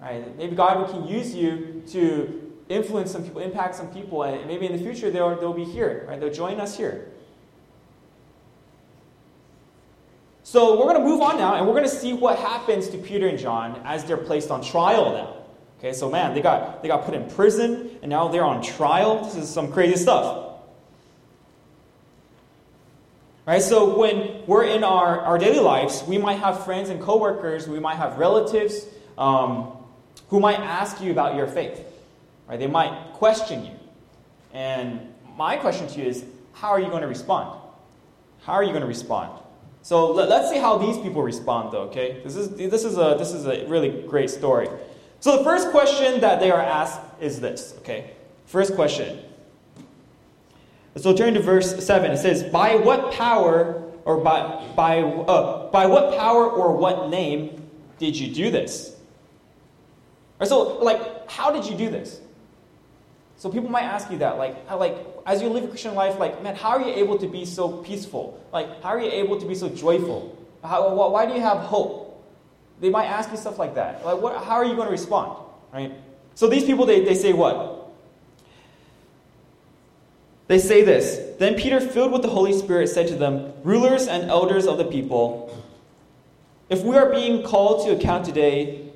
Right? 0.00 0.36
Maybe 0.36 0.54
God 0.54 0.88
can 0.90 1.06
use 1.06 1.34
you 1.34 1.82
to 1.88 2.52
influence 2.68 3.10
some 3.10 3.24
people, 3.24 3.40
impact 3.40 3.74
some 3.74 3.88
people, 3.92 4.22
and 4.22 4.46
maybe 4.46 4.66
in 4.66 4.72
the 4.72 4.78
future 4.78 5.10
they'll, 5.10 5.38
they'll 5.38 5.52
be 5.52 5.64
here, 5.64 6.04
right? 6.08 6.18
They'll 6.18 6.32
join 6.32 6.60
us 6.60 6.76
here. 6.76 7.08
So 10.44 10.78
we're 10.78 10.92
going 10.92 11.02
to 11.02 11.04
move 11.04 11.22
on 11.22 11.38
now, 11.38 11.54
and 11.54 11.66
we're 11.66 11.74
going 11.74 11.84
to 11.84 11.88
see 11.88 12.12
what 12.12 12.38
happens 12.38 12.88
to 12.88 12.98
Peter 12.98 13.28
and 13.28 13.38
John 13.38 13.80
as 13.84 14.04
they're 14.04 14.16
placed 14.16 14.50
on 14.50 14.62
trial 14.62 15.12
now. 15.12 15.41
Okay, 15.82 15.92
so 15.92 16.08
man, 16.08 16.32
they 16.32 16.40
got 16.40 16.80
they 16.80 16.86
got 16.86 17.04
put 17.04 17.12
in 17.12 17.28
prison, 17.28 17.90
and 18.02 18.08
now 18.08 18.28
they're 18.28 18.44
on 18.44 18.62
trial. 18.62 19.24
This 19.24 19.34
is 19.34 19.50
some 19.50 19.72
crazy 19.72 19.96
stuff. 19.96 20.52
Right? 23.46 23.60
So 23.60 23.98
when 23.98 24.46
we're 24.46 24.62
in 24.62 24.84
our, 24.84 25.20
our 25.22 25.38
daily 25.38 25.58
lives, 25.58 26.04
we 26.06 26.18
might 26.18 26.38
have 26.38 26.64
friends 26.64 26.88
and 26.88 27.00
coworkers, 27.02 27.66
we 27.66 27.80
might 27.80 27.96
have 27.96 28.16
relatives 28.16 28.86
um, 29.18 29.72
who 30.28 30.38
might 30.38 30.60
ask 30.60 31.00
you 31.00 31.10
about 31.10 31.34
your 31.34 31.48
faith. 31.48 31.84
Right? 32.46 32.60
They 32.60 32.68
might 32.68 33.14
question 33.14 33.64
you. 33.64 33.72
And 34.52 35.12
my 35.36 35.56
question 35.56 35.88
to 35.88 36.00
you 36.00 36.06
is, 36.06 36.24
how 36.52 36.68
are 36.68 36.78
you 36.78 36.90
going 36.90 37.02
to 37.02 37.08
respond? 37.08 37.58
How 38.42 38.52
are 38.52 38.62
you 38.62 38.70
going 38.70 38.82
to 38.82 38.86
respond? 38.86 39.36
So 39.82 40.12
let, 40.12 40.30
us 40.30 40.48
see 40.48 40.58
how 40.58 40.78
these 40.78 40.96
people 40.98 41.24
respond, 41.24 41.72
though. 41.72 41.88
Okay, 41.88 42.20
this 42.22 42.36
is 42.36 42.50
this 42.50 42.84
is 42.84 42.96
a 42.96 43.16
this 43.18 43.32
is 43.32 43.46
a 43.46 43.66
really 43.66 44.02
great 44.06 44.30
story. 44.30 44.68
So 45.22 45.38
the 45.38 45.44
first 45.44 45.70
question 45.70 46.20
that 46.22 46.40
they 46.40 46.50
are 46.50 46.60
asked 46.60 47.00
is 47.20 47.40
this. 47.40 47.74
Okay, 47.78 48.10
first 48.46 48.74
question. 48.74 49.20
So 50.96 51.14
turn 51.14 51.34
to 51.34 51.40
verse 51.40 51.84
seven. 51.86 52.10
It 52.10 52.16
says, 52.16 52.42
"By 52.42 52.74
what 52.74 53.12
power, 53.12 53.84
or 54.04 54.16
by 54.16 54.66
by 54.74 55.00
uh, 55.00 55.70
by 55.70 55.86
what 55.86 56.18
power 56.18 56.50
or 56.50 56.76
what 56.76 57.08
name 57.08 57.68
did 58.00 58.18
you 58.18 58.34
do 58.34 58.50
this?" 58.50 58.96
Or 60.40 60.46
so, 60.46 60.78
like, 60.78 61.30
how 61.30 61.52
did 61.52 61.66
you 61.66 61.76
do 61.76 61.88
this? 61.88 62.20
So 63.36 63.48
people 63.48 63.70
might 63.70 63.84
ask 63.84 64.10
you 64.10 64.18
that, 64.18 64.38
like, 64.38 64.68
like 64.72 65.06
as 65.24 65.40
you 65.40 65.50
live 65.50 65.62
a 65.62 65.68
Christian 65.68 65.94
life, 65.94 66.18
like, 66.18 66.42
man, 66.42 66.56
how 66.56 66.70
are 66.70 66.80
you 66.80 66.92
able 66.94 67.16
to 67.18 67.28
be 67.28 67.44
so 67.44 67.68
peaceful? 67.68 68.42
Like, 68.52 68.82
how 68.82 68.88
are 68.88 69.00
you 69.00 69.10
able 69.10 69.38
to 69.38 69.46
be 69.46 69.54
so 69.54 69.68
joyful? 69.68 70.36
How, 70.64 70.92
why 70.92 71.26
do 71.26 71.34
you 71.34 71.40
have 71.40 71.58
hope? 71.58 72.01
They 72.82 72.90
might 72.90 73.06
ask 73.06 73.30
you 73.30 73.36
stuff 73.36 73.60
like 73.60 73.76
that. 73.76 74.04
Like, 74.04 74.20
what, 74.20 74.42
how 74.44 74.56
are 74.56 74.64
you 74.64 74.74
going 74.74 74.88
to 74.88 74.92
respond? 74.92 75.38
Right? 75.72 75.92
So 76.34 76.48
these 76.48 76.64
people, 76.64 76.84
they, 76.84 77.04
they 77.04 77.14
say 77.14 77.32
what? 77.32 77.92
They 80.48 80.58
say 80.58 80.82
this. 80.82 81.38
Then 81.38 81.54
Peter, 81.54 81.80
filled 81.80 82.10
with 82.10 82.22
the 82.22 82.28
Holy 82.28 82.52
Spirit, 82.52 82.88
said 82.88 83.06
to 83.06 83.14
them, 83.14 83.52
Rulers 83.62 84.08
and 84.08 84.28
elders 84.28 84.66
of 84.66 84.78
the 84.78 84.84
people, 84.84 85.64
if 86.70 86.82
we 86.82 86.96
are 86.96 87.08
being 87.08 87.44
called 87.44 87.86
to 87.86 87.94
account 87.94 88.24
today 88.24 88.90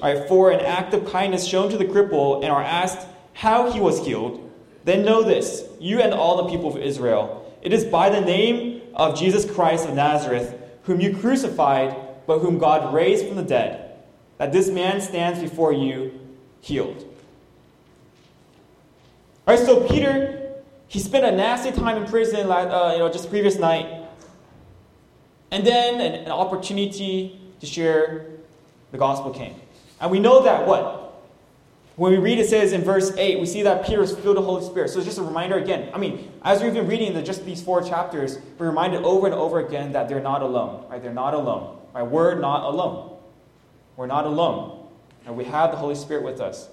right, 0.00 0.28
for 0.28 0.52
an 0.52 0.60
act 0.60 0.94
of 0.94 1.10
kindness 1.10 1.44
shown 1.44 1.68
to 1.70 1.76
the 1.76 1.86
cripple 1.86 2.36
and 2.36 2.52
are 2.52 2.62
asked 2.62 3.04
how 3.32 3.72
he 3.72 3.80
was 3.80 4.06
healed, 4.06 4.48
then 4.84 5.04
know 5.04 5.24
this, 5.24 5.64
you 5.80 6.00
and 6.00 6.14
all 6.14 6.44
the 6.44 6.50
people 6.50 6.70
of 6.70 6.80
Israel. 6.80 7.52
It 7.62 7.72
is 7.72 7.84
by 7.84 8.10
the 8.10 8.20
name 8.20 8.82
of 8.94 9.18
Jesus 9.18 9.44
Christ 9.44 9.88
of 9.88 9.94
Nazareth, 9.96 10.54
whom 10.84 11.00
you 11.00 11.16
crucified, 11.16 11.96
but 12.26 12.38
whom 12.38 12.58
God 12.58 12.94
raised 12.94 13.26
from 13.26 13.36
the 13.36 13.42
dead, 13.42 13.96
that 14.38 14.52
this 14.52 14.68
man 14.68 15.00
stands 15.00 15.40
before 15.40 15.72
you 15.72 16.18
healed. 16.60 17.06
All 19.46 19.54
right, 19.54 19.64
so 19.64 19.86
Peter, 19.86 20.54
he 20.88 20.98
spent 20.98 21.24
a 21.24 21.32
nasty 21.32 21.70
time 21.70 22.02
in 22.02 22.08
prison, 22.08 22.50
uh, 22.50 22.90
you 22.92 22.98
know, 22.98 23.10
just 23.12 23.28
previous 23.28 23.56
night. 23.56 24.08
And 25.50 25.66
then 25.66 26.00
an, 26.00 26.24
an 26.24 26.30
opportunity 26.30 27.38
to 27.60 27.66
share 27.66 28.26
the 28.90 28.98
gospel 28.98 29.30
came. 29.30 29.54
And 30.00 30.10
we 30.10 30.18
know 30.18 30.44
that 30.44 30.66
what? 30.66 31.04
When 31.96 32.10
we 32.10 32.18
read, 32.18 32.38
it 32.38 32.48
says 32.48 32.72
in 32.72 32.82
verse 32.82 33.12
8, 33.16 33.38
we 33.38 33.46
see 33.46 33.62
that 33.62 33.86
Peter 33.86 34.02
is 34.02 34.12
filled 34.12 34.26
with 34.26 34.36
the 34.36 34.42
Holy 34.42 34.64
Spirit. 34.64 34.90
So 34.90 34.98
it's 34.98 35.06
just 35.06 35.18
a 35.18 35.22
reminder 35.22 35.58
again. 35.58 35.90
I 35.94 35.98
mean, 35.98 36.32
as 36.42 36.60
we've 36.60 36.74
been 36.74 36.88
reading 36.88 37.14
the, 37.14 37.22
just 37.22 37.44
these 37.44 37.62
four 37.62 37.82
chapters, 37.82 38.38
we're 38.58 38.66
reminded 38.66 39.04
over 39.04 39.26
and 39.26 39.34
over 39.34 39.60
again 39.60 39.92
that 39.92 40.08
they're 40.08 40.20
not 40.20 40.42
alone. 40.42 40.86
Right? 40.90 41.00
They're 41.00 41.14
not 41.14 41.34
alone. 41.34 41.78
Right? 41.94 42.02
We're 42.02 42.34
not 42.34 42.64
alone. 42.64 43.16
We're 43.96 44.06
not 44.06 44.26
alone. 44.26 44.88
And 45.24 45.36
we 45.36 45.44
have 45.44 45.70
the 45.70 45.76
Holy 45.76 45.94
Spirit 45.94 46.24
with 46.24 46.40
us. 46.40 46.68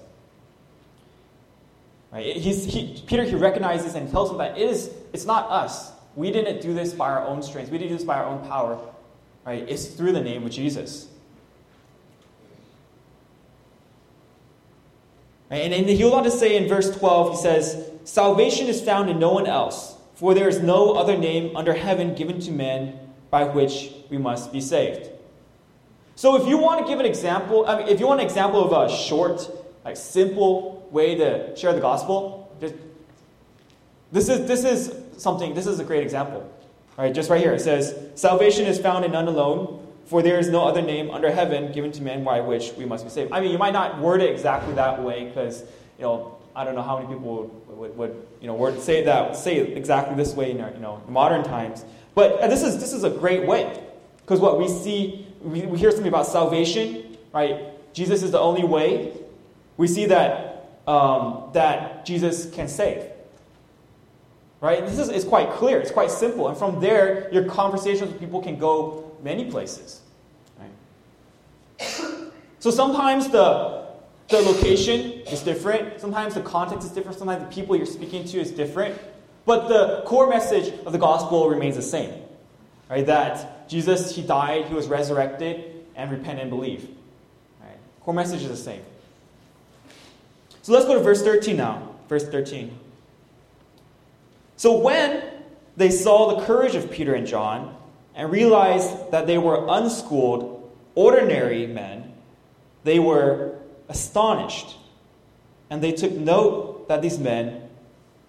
Right? 2.12 2.36
He, 2.36 3.02
Peter, 3.06 3.24
he 3.24 3.36
recognizes 3.36 3.94
and 3.94 4.10
tells 4.10 4.30
him 4.30 4.38
that 4.38 4.58
it 4.58 4.68
is, 4.68 4.90
it's 5.12 5.24
not 5.24 5.48
us. 5.48 5.92
We 6.14 6.30
didn't 6.30 6.60
do 6.60 6.74
this 6.74 6.92
by 6.92 7.08
our 7.08 7.24
own 7.26 7.42
strength. 7.42 7.70
We 7.70 7.78
didn't 7.78 7.92
do 7.92 7.96
this 7.96 8.04
by 8.04 8.16
our 8.16 8.26
own 8.26 8.46
power. 8.46 8.78
Right? 9.46 9.64
It's 9.66 9.86
through 9.86 10.12
the 10.12 10.20
name 10.20 10.44
of 10.44 10.50
Jesus. 10.50 11.08
And, 15.48 15.72
and 15.72 15.88
he 15.88 15.98
goes 15.98 16.12
on 16.12 16.24
to 16.24 16.30
say 16.30 16.56
in 16.56 16.68
verse 16.68 16.94
12, 16.96 17.30
he 17.30 17.36
says, 17.36 17.90
Salvation 18.04 18.66
is 18.66 18.82
found 18.82 19.08
in 19.08 19.18
no 19.18 19.32
one 19.32 19.46
else, 19.46 19.94
for 20.14 20.34
there 20.34 20.48
is 20.48 20.60
no 20.60 20.94
other 20.94 21.16
name 21.16 21.56
under 21.56 21.72
heaven 21.72 22.14
given 22.14 22.40
to 22.40 22.50
men 22.50 22.98
by 23.32 23.44
which 23.44 23.90
we 24.10 24.18
must 24.18 24.52
be 24.52 24.60
saved. 24.60 25.08
So 26.14 26.36
if 26.36 26.46
you 26.46 26.58
want 26.58 26.82
to 26.82 26.86
give 26.86 27.00
an 27.00 27.06
example, 27.06 27.66
I 27.66 27.78
mean, 27.78 27.88
if 27.88 27.98
you 27.98 28.06
want 28.06 28.20
an 28.20 28.26
example 28.26 28.62
of 28.62 28.70
a 28.70 28.94
short, 28.94 29.50
like 29.84 29.96
simple 29.96 30.86
way 30.92 31.16
to 31.16 31.56
share 31.56 31.72
the 31.72 31.80
gospel, 31.80 32.54
just, 32.60 32.74
this 34.12 34.28
is 34.28 34.46
this 34.46 34.64
is 34.64 34.94
something. 35.20 35.54
This 35.54 35.66
is 35.66 35.80
a 35.80 35.84
great 35.84 36.02
example. 36.02 36.40
All 36.98 37.04
right, 37.04 37.14
just 37.14 37.30
right 37.30 37.40
here 37.40 37.54
it 37.54 37.62
says, 37.62 37.96
"Salvation 38.14 38.66
is 38.66 38.78
found 38.78 39.06
in 39.06 39.12
none 39.12 39.26
alone, 39.26 39.82
for 40.04 40.22
there 40.22 40.38
is 40.38 40.50
no 40.50 40.66
other 40.68 40.82
name 40.82 41.10
under 41.10 41.32
heaven 41.32 41.72
given 41.72 41.90
to 41.92 42.02
men 42.02 42.22
by 42.22 42.40
which 42.40 42.72
we 42.76 42.84
must 42.84 43.04
be 43.04 43.10
saved. 43.10 43.32
I 43.32 43.40
mean, 43.40 43.50
you 43.50 43.56
might 43.56 43.72
not 43.72 43.98
word 43.98 44.20
it 44.20 44.30
exactly 44.30 44.74
that 44.74 45.02
way 45.02 45.24
because, 45.24 45.62
you 45.98 46.04
know, 46.04 46.36
I 46.54 46.64
don't 46.64 46.74
know 46.74 46.82
how 46.82 46.98
many 46.98 47.08
people 47.08 47.50
would, 47.66 47.78
would, 47.78 47.96
would, 47.96 48.26
you 48.42 48.46
know, 48.46 48.54
word, 48.54 48.78
say 48.78 49.02
that, 49.04 49.36
say 49.36 49.56
it 49.56 49.76
exactly 49.76 50.14
this 50.14 50.34
way 50.34 50.50
in 50.50 50.60
our, 50.60 50.70
you 50.70 50.80
know, 50.80 51.02
modern 51.08 51.42
times. 51.42 51.86
But 52.14 52.40
uh, 52.40 52.48
this 52.48 52.62
is, 52.62 52.78
this 52.78 52.92
is 52.92 53.04
a 53.04 53.10
great 53.10 53.46
way. 53.46 53.82
Because 54.18 54.40
what 54.40 54.58
we 54.58 54.68
see, 54.68 55.26
we, 55.42 55.60
hear 55.78 55.90
something 55.90 56.08
about 56.08 56.26
salvation, 56.26 57.16
right? 57.32 57.68
Jesus 57.92 58.22
is 58.22 58.30
the 58.30 58.38
only 58.38 58.64
way. 58.64 59.12
We 59.76 59.88
see 59.88 60.06
that, 60.06 60.78
um, 60.86 61.50
that 61.52 62.06
Jesus 62.06 62.50
can 62.50 62.68
save. 62.68 63.04
Right? 64.60 64.86
This 64.86 64.98
is, 64.98 65.08
is 65.08 65.24
quite 65.24 65.50
clear. 65.50 65.80
It's 65.80 65.90
quite 65.90 66.10
simple. 66.10 66.48
And 66.48 66.56
from 66.56 66.80
there, 66.80 67.28
your 67.32 67.44
conversations 67.46 68.12
with 68.12 68.20
people 68.20 68.40
can 68.40 68.58
go 68.58 69.10
many 69.22 69.50
places. 69.50 70.02
Right? 70.58 71.90
So 72.60 72.70
sometimes 72.70 73.28
the, 73.28 73.86
the 74.28 74.40
location 74.40 75.22
is 75.22 75.42
different. 75.42 76.00
Sometimes 76.00 76.34
the 76.34 76.42
context 76.42 76.86
is 76.86 76.92
different. 76.92 77.18
Sometimes 77.18 77.42
the 77.42 77.50
people 77.50 77.74
you're 77.74 77.86
speaking 77.86 78.24
to 78.26 78.38
is 78.38 78.52
different. 78.52 78.96
But 79.44 79.68
the 79.68 80.02
core 80.06 80.28
message 80.28 80.72
of 80.86 80.92
the 80.92 80.98
gospel 80.98 81.48
remains 81.48 81.76
the 81.76 81.82
same. 81.82 82.12
Right? 82.88 83.06
That 83.06 83.68
Jesus, 83.68 84.14
He 84.14 84.22
died, 84.22 84.66
He 84.66 84.74
was 84.74 84.86
resurrected, 84.86 85.84
and 85.96 86.10
repent 86.10 86.40
and 86.40 86.50
believe. 86.50 86.88
Right? 87.60 87.76
Core 88.00 88.14
message 88.14 88.42
is 88.42 88.48
the 88.48 88.56
same. 88.56 88.82
So 90.62 90.72
let's 90.72 90.84
go 90.84 90.94
to 90.94 91.00
verse 91.00 91.22
13 91.22 91.56
now. 91.56 91.88
Verse 92.08 92.28
13. 92.28 92.78
So 94.56 94.76
when 94.78 95.22
they 95.76 95.90
saw 95.90 96.36
the 96.36 96.44
courage 96.44 96.74
of 96.74 96.90
Peter 96.90 97.14
and 97.14 97.26
John 97.26 97.76
and 98.14 98.30
realized 98.30 99.10
that 99.10 99.26
they 99.26 99.38
were 99.38 99.66
unschooled, 99.68 100.70
ordinary 100.94 101.66
men, 101.66 102.12
they 102.84 102.98
were 102.98 103.56
astonished. 103.88 104.76
And 105.70 105.82
they 105.82 105.92
took 105.92 106.12
note 106.12 106.88
that 106.88 107.02
these 107.02 107.18
men 107.18 107.68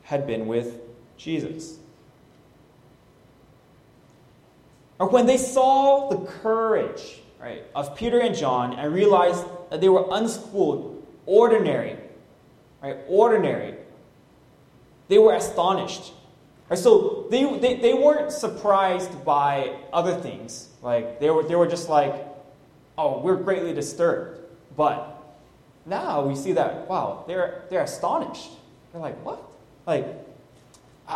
had 0.03 0.25
been 0.25 0.47
with 0.47 0.79
Jesus. 1.17 1.77
Or 4.99 5.09
when 5.09 5.25
they 5.25 5.37
saw 5.37 6.09
the 6.09 6.25
courage 6.25 7.21
right, 7.39 7.63
of 7.75 7.95
Peter 7.95 8.19
and 8.19 8.35
John 8.35 8.73
and 8.73 8.93
realized 8.93 9.43
that 9.69 9.81
they 9.81 9.89
were 9.89 10.05
unschooled, 10.11 11.05
ordinary, 11.25 11.97
right, 12.81 12.97
ordinary, 13.07 13.75
they 15.07 15.17
were 15.17 15.35
astonished. 15.35 16.13
Right, 16.69 16.79
so 16.79 17.27
they, 17.29 17.43
they, 17.59 17.75
they 17.75 17.93
weren't 17.93 18.31
surprised 18.31 19.25
by 19.25 19.75
other 19.91 20.15
things. 20.15 20.69
Like 20.81 21.19
they 21.19 21.29
were, 21.29 21.43
they 21.43 21.55
were 21.55 21.67
just 21.67 21.89
like, 21.89 22.13
oh, 22.97 23.19
we're 23.19 23.35
greatly 23.35 23.73
disturbed. 23.73 24.39
But 24.77 25.21
now 25.85 26.23
we 26.25 26.35
see 26.35 26.53
that, 26.53 26.87
wow, 26.87 27.25
they're, 27.27 27.63
they're 27.69 27.83
astonished. 27.83 28.51
They're 28.91 29.01
like, 29.01 29.23
what? 29.25 29.41
Like, 29.85 30.07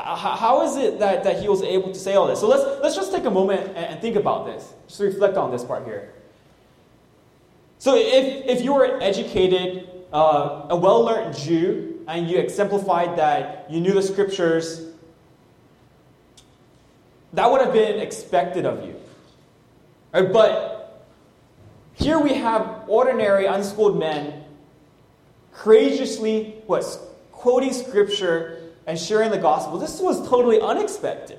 how 0.04 0.64
is 0.64 0.78
it 0.78 1.00
that, 1.00 1.24
that 1.24 1.42
he 1.42 1.50
was 1.50 1.62
able 1.64 1.92
to 1.92 2.00
say 2.00 2.16
all 2.16 2.28
this? 2.28 2.40
So 2.40 2.48
let's, 2.48 2.64
let's 2.82 2.96
just 2.96 3.12
take 3.12 3.26
a 3.26 3.32
moment 3.32 3.76
and 3.76 4.00
think 4.02 4.16
about 4.16 4.46
this. 4.46 4.74
Just 4.88 5.02
reflect 5.02 5.38
on 5.38 5.52
this 5.52 5.64
part 5.64 5.86
here. 5.86 6.14
So 7.80 7.96
if, 7.96 8.46
if 8.46 8.64
you 8.64 8.74
were 8.74 9.02
educated, 9.02 9.90
uh, 10.12 10.68
a 10.70 10.76
well-learned 10.76 11.36
Jew, 11.38 12.04
and 12.08 12.30
you 12.30 12.38
exemplified 12.38 13.18
that 13.18 13.70
you 13.70 13.82
knew 13.82 13.94
the 13.94 14.02
scriptures, 14.02 14.88
that 17.34 17.52
would 17.52 17.62
have 17.62 17.74
been 17.74 18.00
expected 18.00 18.66
of 18.66 18.86
you. 18.86 18.96
Right? 20.14 20.32
But 20.32 21.06
here 21.94 22.20
we 22.20 22.34
have 22.36 22.84
ordinary, 22.88 23.46
unschooled 23.46 24.00
men 24.00 24.46
courageously 25.54 26.62
what, 26.68 26.86
quoting 27.32 27.74
scripture 27.74 28.57
and 28.88 28.98
sharing 28.98 29.30
the 29.30 29.38
gospel. 29.38 29.78
This 29.78 30.00
was 30.00 30.28
totally 30.28 30.60
unexpected. 30.60 31.38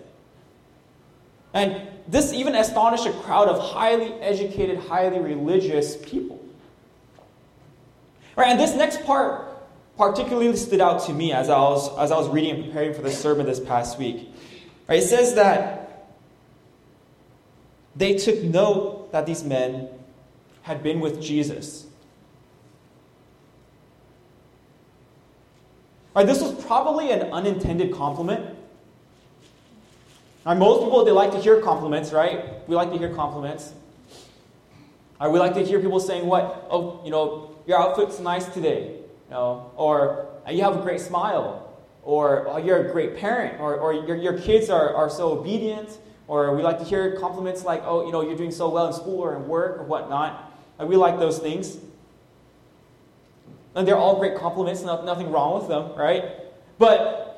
And 1.55 1.89
this 2.07 2.33
even 2.33 2.55
astonished 2.55 3.07
a 3.07 3.13
crowd 3.13 3.49
of 3.49 3.59
highly 3.59 4.13
educated, 4.21 4.79
highly 4.79 5.19
religious 5.19 5.97
people. 5.97 6.39
Right, 8.37 8.51
and 8.51 8.61
this 8.61 8.75
next 8.75 9.05
part 9.05 9.47
particularly 9.97 10.55
stood 10.57 10.81
out 10.81 11.05
to 11.07 11.13
me 11.13 11.33
as 11.33 11.49
I 11.49 11.59
was, 11.59 11.99
as 11.99 12.13
I 12.13 12.17
was 12.17 12.29
reading 12.29 12.55
and 12.55 12.65
preparing 12.67 12.95
for 12.95 13.03
the 13.03 13.11
sermon 13.11 13.47
this 13.47 13.59
past 13.59 13.99
week. 13.99 14.31
Right, 14.87 15.01
it 15.01 15.07
says 15.07 15.35
that 15.35 16.07
they 17.97 18.15
took 18.15 18.41
note 18.43 19.11
that 19.11 19.27
these 19.27 19.43
men 19.43 19.89
had 20.63 20.83
been 20.83 21.01
with 21.01 21.21
Jesus. 21.21 21.88
Right, 26.19 26.27
this 26.27 26.43
was 26.43 26.53
probably 26.65 27.13
an 27.13 27.33
unintended 27.33 27.95
compliment. 27.95 28.45
Right, 30.45 30.59
most 30.59 30.83
people, 30.83 31.05
they 31.05 31.13
like 31.13 31.31
to 31.31 31.41
hear 31.41 31.61
compliments, 31.61 32.11
right? 32.11 32.69
We 32.69 32.75
like 32.75 32.91
to 32.91 32.99
hear 32.99 33.15
compliments. 33.15 33.73
Right, 35.21 35.31
we 35.31 35.39
like 35.39 35.55
to 35.55 35.65
hear 35.65 35.79
people 35.79 36.01
saying 36.01 36.27
what? 36.27 36.67
Oh, 36.71 37.01
you 37.05 37.13
know, 37.13 37.55
your 37.69 37.79
outfit's 37.79 38.19
nice 38.19 38.47
today. 38.47 38.97
You 39.29 39.31
know, 39.31 39.71
or 39.77 40.27
uh, 40.45 40.51
you 40.51 40.65
have 40.65 40.77
a 40.77 40.83
great 40.83 41.01
smile. 41.01 41.73
Or 42.03 42.49
oh, 42.49 42.57
you're 42.57 42.89
a 42.89 42.93
great 42.93 43.17
parent. 43.17 43.61
Or, 43.61 43.77
or 43.77 43.93
your, 43.93 44.17
your 44.17 44.39
kids 44.41 44.71
are, 44.71 44.93
are 44.93 45.09
so 45.09 45.39
obedient. 45.39 45.99
Or 46.27 46.57
we 46.57 46.63
like 46.63 46.81
to 46.81 46.85
hear 46.85 47.17
compliments 47.21 47.63
like, 47.63 47.83
oh, 47.85 48.05
you 48.05 48.11
know, 48.11 48.23
you're 48.23 48.37
doing 48.37 48.51
so 48.51 48.69
well 48.69 48.89
in 48.89 48.93
school 48.93 49.21
or 49.21 49.37
in 49.37 49.47
work 49.47 49.79
or 49.79 49.85
whatnot. 49.85 50.53
we 50.81 50.97
like 50.97 51.21
those 51.21 51.39
things. 51.39 51.79
And 53.75 53.87
they're 53.87 53.97
all 53.97 54.19
great 54.19 54.37
compliments, 54.37 54.83
nothing 54.83 55.31
wrong 55.31 55.59
with 55.59 55.69
them, 55.69 55.95
right? 55.97 56.25
But 56.79 57.29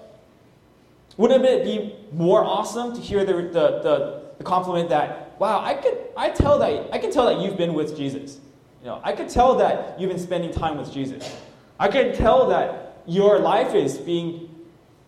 wouldn't 1.17 1.45
it 1.45 1.65
be 1.65 1.95
more 2.13 2.45
awesome 2.45 2.95
to 2.95 3.01
hear 3.01 3.25
the, 3.25 3.35
the, 3.35 3.81
the, 3.83 4.23
the 4.39 4.45
compliment 4.45 4.89
that, 4.89 5.39
wow, 5.39 5.63
I 5.63 5.75
could 5.75 5.99
I 6.17 6.31
tell 6.31 6.59
that 6.59 6.93
I 6.93 6.99
can 6.99 7.11
tell 7.11 7.27
that 7.27 7.41
you've 7.41 7.57
been 7.57 7.75
with 7.75 7.97
Jesus. 7.97 8.39
You 8.81 8.87
know, 8.87 9.01
I 9.05 9.13
could 9.13 9.29
tell 9.29 9.57
that 9.57 10.01
you've 10.01 10.11
been 10.11 10.19
spending 10.19 10.51
time 10.51 10.79
with 10.79 10.93
Jesus. 10.93 11.39
I 11.79 11.89
can 11.89 12.15
tell 12.15 12.49
that 12.49 13.03
your 13.07 13.39
life 13.39 13.75
is 13.75 13.99
being 13.99 14.49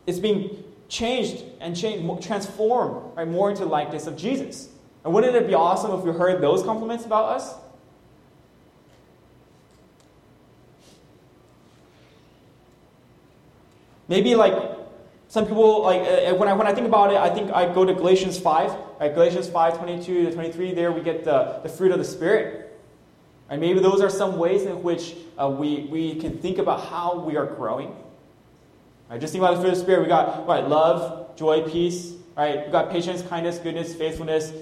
is 0.07 0.21
being 0.21 0.63
changed 0.89 1.45
and 1.61 1.77
changed, 1.77 2.23
transformed 2.23 3.17
right, 3.17 3.27
more 3.27 3.51
into 3.51 3.65
likeness 3.65 4.07
of 4.07 4.17
Jesus. 4.17 4.69
And 5.05 5.15
wouldn't 5.15 5.35
it 5.35 5.47
be 5.47 5.55
awesome 5.55 5.93
if 5.93 6.05
we 6.05 6.13
heard 6.13 6.41
those 6.43 6.63
compliments 6.63 7.07
about 7.07 7.37
us? 7.37 7.55
Maybe 14.13 14.35
like 14.35 14.53
some 15.29 15.47
people 15.47 15.83
like 15.85 16.03
uh, 16.03 16.05
uh, 16.05 16.35
when 16.35 16.47
I 16.47 16.53
when 16.53 16.67
I 16.67 16.75
think 16.75 16.87
about 16.87 17.13
it, 17.13 17.17
I 17.17 17.31
think 17.31 17.51
I 17.51 17.73
go 17.73 17.83
to 17.83 17.95
Galatians 17.95 18.39
five, 18.39 18.71
right? 19.01 19.15
Galatians 19.15 19.49
5, 19.49 19.79
22 19.79 20.27
to 20.27 20.33
23, 20.35 20.75
there 20.75 20.93
we 20.93 21.01
get 21.01 21.25
the, 21.25 21.61
the 21.63 21.69
fruit 21.71 21.93
of 21.93 21.99
the 21.99 22.05
Spirit. 22.05 22.79
And 23.49 23.59
maybe 23.59 23.81
those 23.81 24.03
are 24.03 24.11
some 24.11 24.37
ways 24.37 24.65
in 24.65 24.83
which 24.83 25.15
uh, 25.39 25.49
we, 25.49 25.89
we 25.91 26.17
can 26.17 26.37
think 26.37 26.59
about 26.59 26.89
how 26.89 27.21
we 27.21 27.39
are 27.39 27.47
growing. 27.47 27.97
Right? 29.09 29.19
Just 29.19 29.33
think 29.33 29.43
about 29.43 29.55
the 29.55 29.63
fruit 29.63 29.73
of 29.73 29.79
the 29.79 29.83
Spirit. 29.83 30.03
We 30.03 30.09
got 30.09 30.47
right, 30.47 30.69
love, 30.69 31.35
joy, 31.37 31.63
peace, 31.63 32.13
right? 32.37 32.67
We 32.67 32.71
got 32.71 32.91
patience, 32.91 33.23
kindness, 33.23 33.57
goodness, 33.57 33.95
faithfulness, 33.95 34.53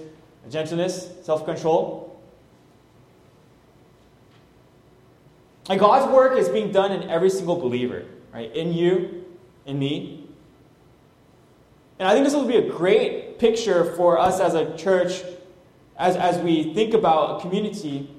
gentleness, 0.49 1.09
self-control. 1.23 2.21
And 5.69 5.77
God's 5.77 6.09
work 6.13 6.37
is 6.37 6.47
being 6.47 6.71
done 6.71 6.93
in 6.93 7.09
every 7.09 7.29
single 7.29 7.57
believer, 7.57 8.05
right? 8.33 8.49
In 8.55 8.73
you, 8.73 9.20
in 9.65 9.79
me. 9.79 10.27
And 11.99 12.07
I 12.07 12.13
think 12.13 12.25
this 12.25 12.33
will 12.33 12.47
be 12.47 12.57
a 12.57 12.69
great 12.69 13.39
picture 13.39 13.93
for 13.95 14.17
us 14.17 14.39
as 14.39 14.55
a 14.55 14.75
church 14.75 15.21
as, 15.97 16.15
as 16.15 16.39
we 16.39 16.73
think 16.73 16.93
about 16.93 17.37
a 17.37 17.41
community 17.41 18.09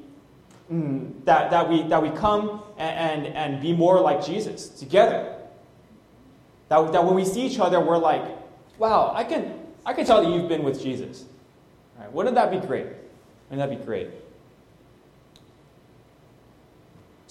mm, 0.70 1.12
that, 1.24 1.50
that, 1.50 1.68
we, 1.68 1.82
that 1.84 2.00
we 2.00 2.10
come 2.10 2.62
and, 2.78 3.26
and, 3.26 3.34
and 3.34 3.62
be 3.62 3.72
more 3.72 4.00
like 4.00 4.24
Jesus 4.24 4.68
together. 4.68 5.36
That, 6.68 6.92
that 6.92 7.04
when 7.04 7.14
we 7.14 7.24
see 7.24 7.42
each 7.42 7.58
other, 7.58 7.80
we're 7.80 7.98
like, 7.98 8.24
wow, 8.78 9.12
I 9.14 9.24
can, 9.24 9.58
I 9.84 9.92
can 9.94 10.06
tell 10.06 10.22
that 10.22 10.30
you've 10.30 10.48
been 10.48 10.62
with 10.62 10.80
Jesus. 10.80 11.24
Right, 11.98 12.10
wouldn't 12.12 12.36
that 12.36 12.50
be 12.50 12.64
great? 12.64 12.86
Wouldn't 13.50 13.68
that 13.68 13.78
be 13.78 13.84
great? 13.84 14.08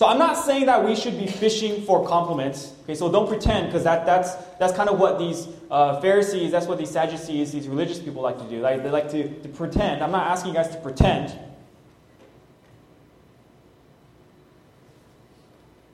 So 0.01 0.07
I'm 0.07 0.17
not 0.17 0.33
saying 0.35 0.65
that 0.65 0.83
we 0.83 0.95
should 0.95 1.19
be 1.19 1.27
fishing 1.27 1.83
for 1.83 2.03
compliments. 2.03 2.73
Okay, 2.85 2.95
so 2.95 3.11
don't 3.11 3.27
pretend, 3.27 3.67
because 3.67 3.83
that, 3.83 4.03
that's, 4.03 4.33
that's 4.57 4.73
kind 4.73 4.89
of 4.89 4.97
what 4.99 5.19
these 5.19 5.47
uh, 5.69 6.01
Pharisees, 6.01 6.49
that's 6.49 6.65
what 6.65 6.79
these 6.79 6.89
Sadducees, 6.89 7.51
these 7.51 7.67
religious 7.67 7.99
people 7.99 8.23
like 8.23 8.39
to 8.39 8.43
do. 8.45 8.61
Like, 8.61 8.81
they 8.81 8.89
like 8.89 9.11
to, 9.11 9.29
to 9.41 9.49
pretend. 9.49 10.03
I'm 10.03 10.09
not 10.09 10.25
asking 10.25 10.53
you 10.53 10.55
guys 10.55 10.69
to 10.69 10.81
pretend. 10.81 11.37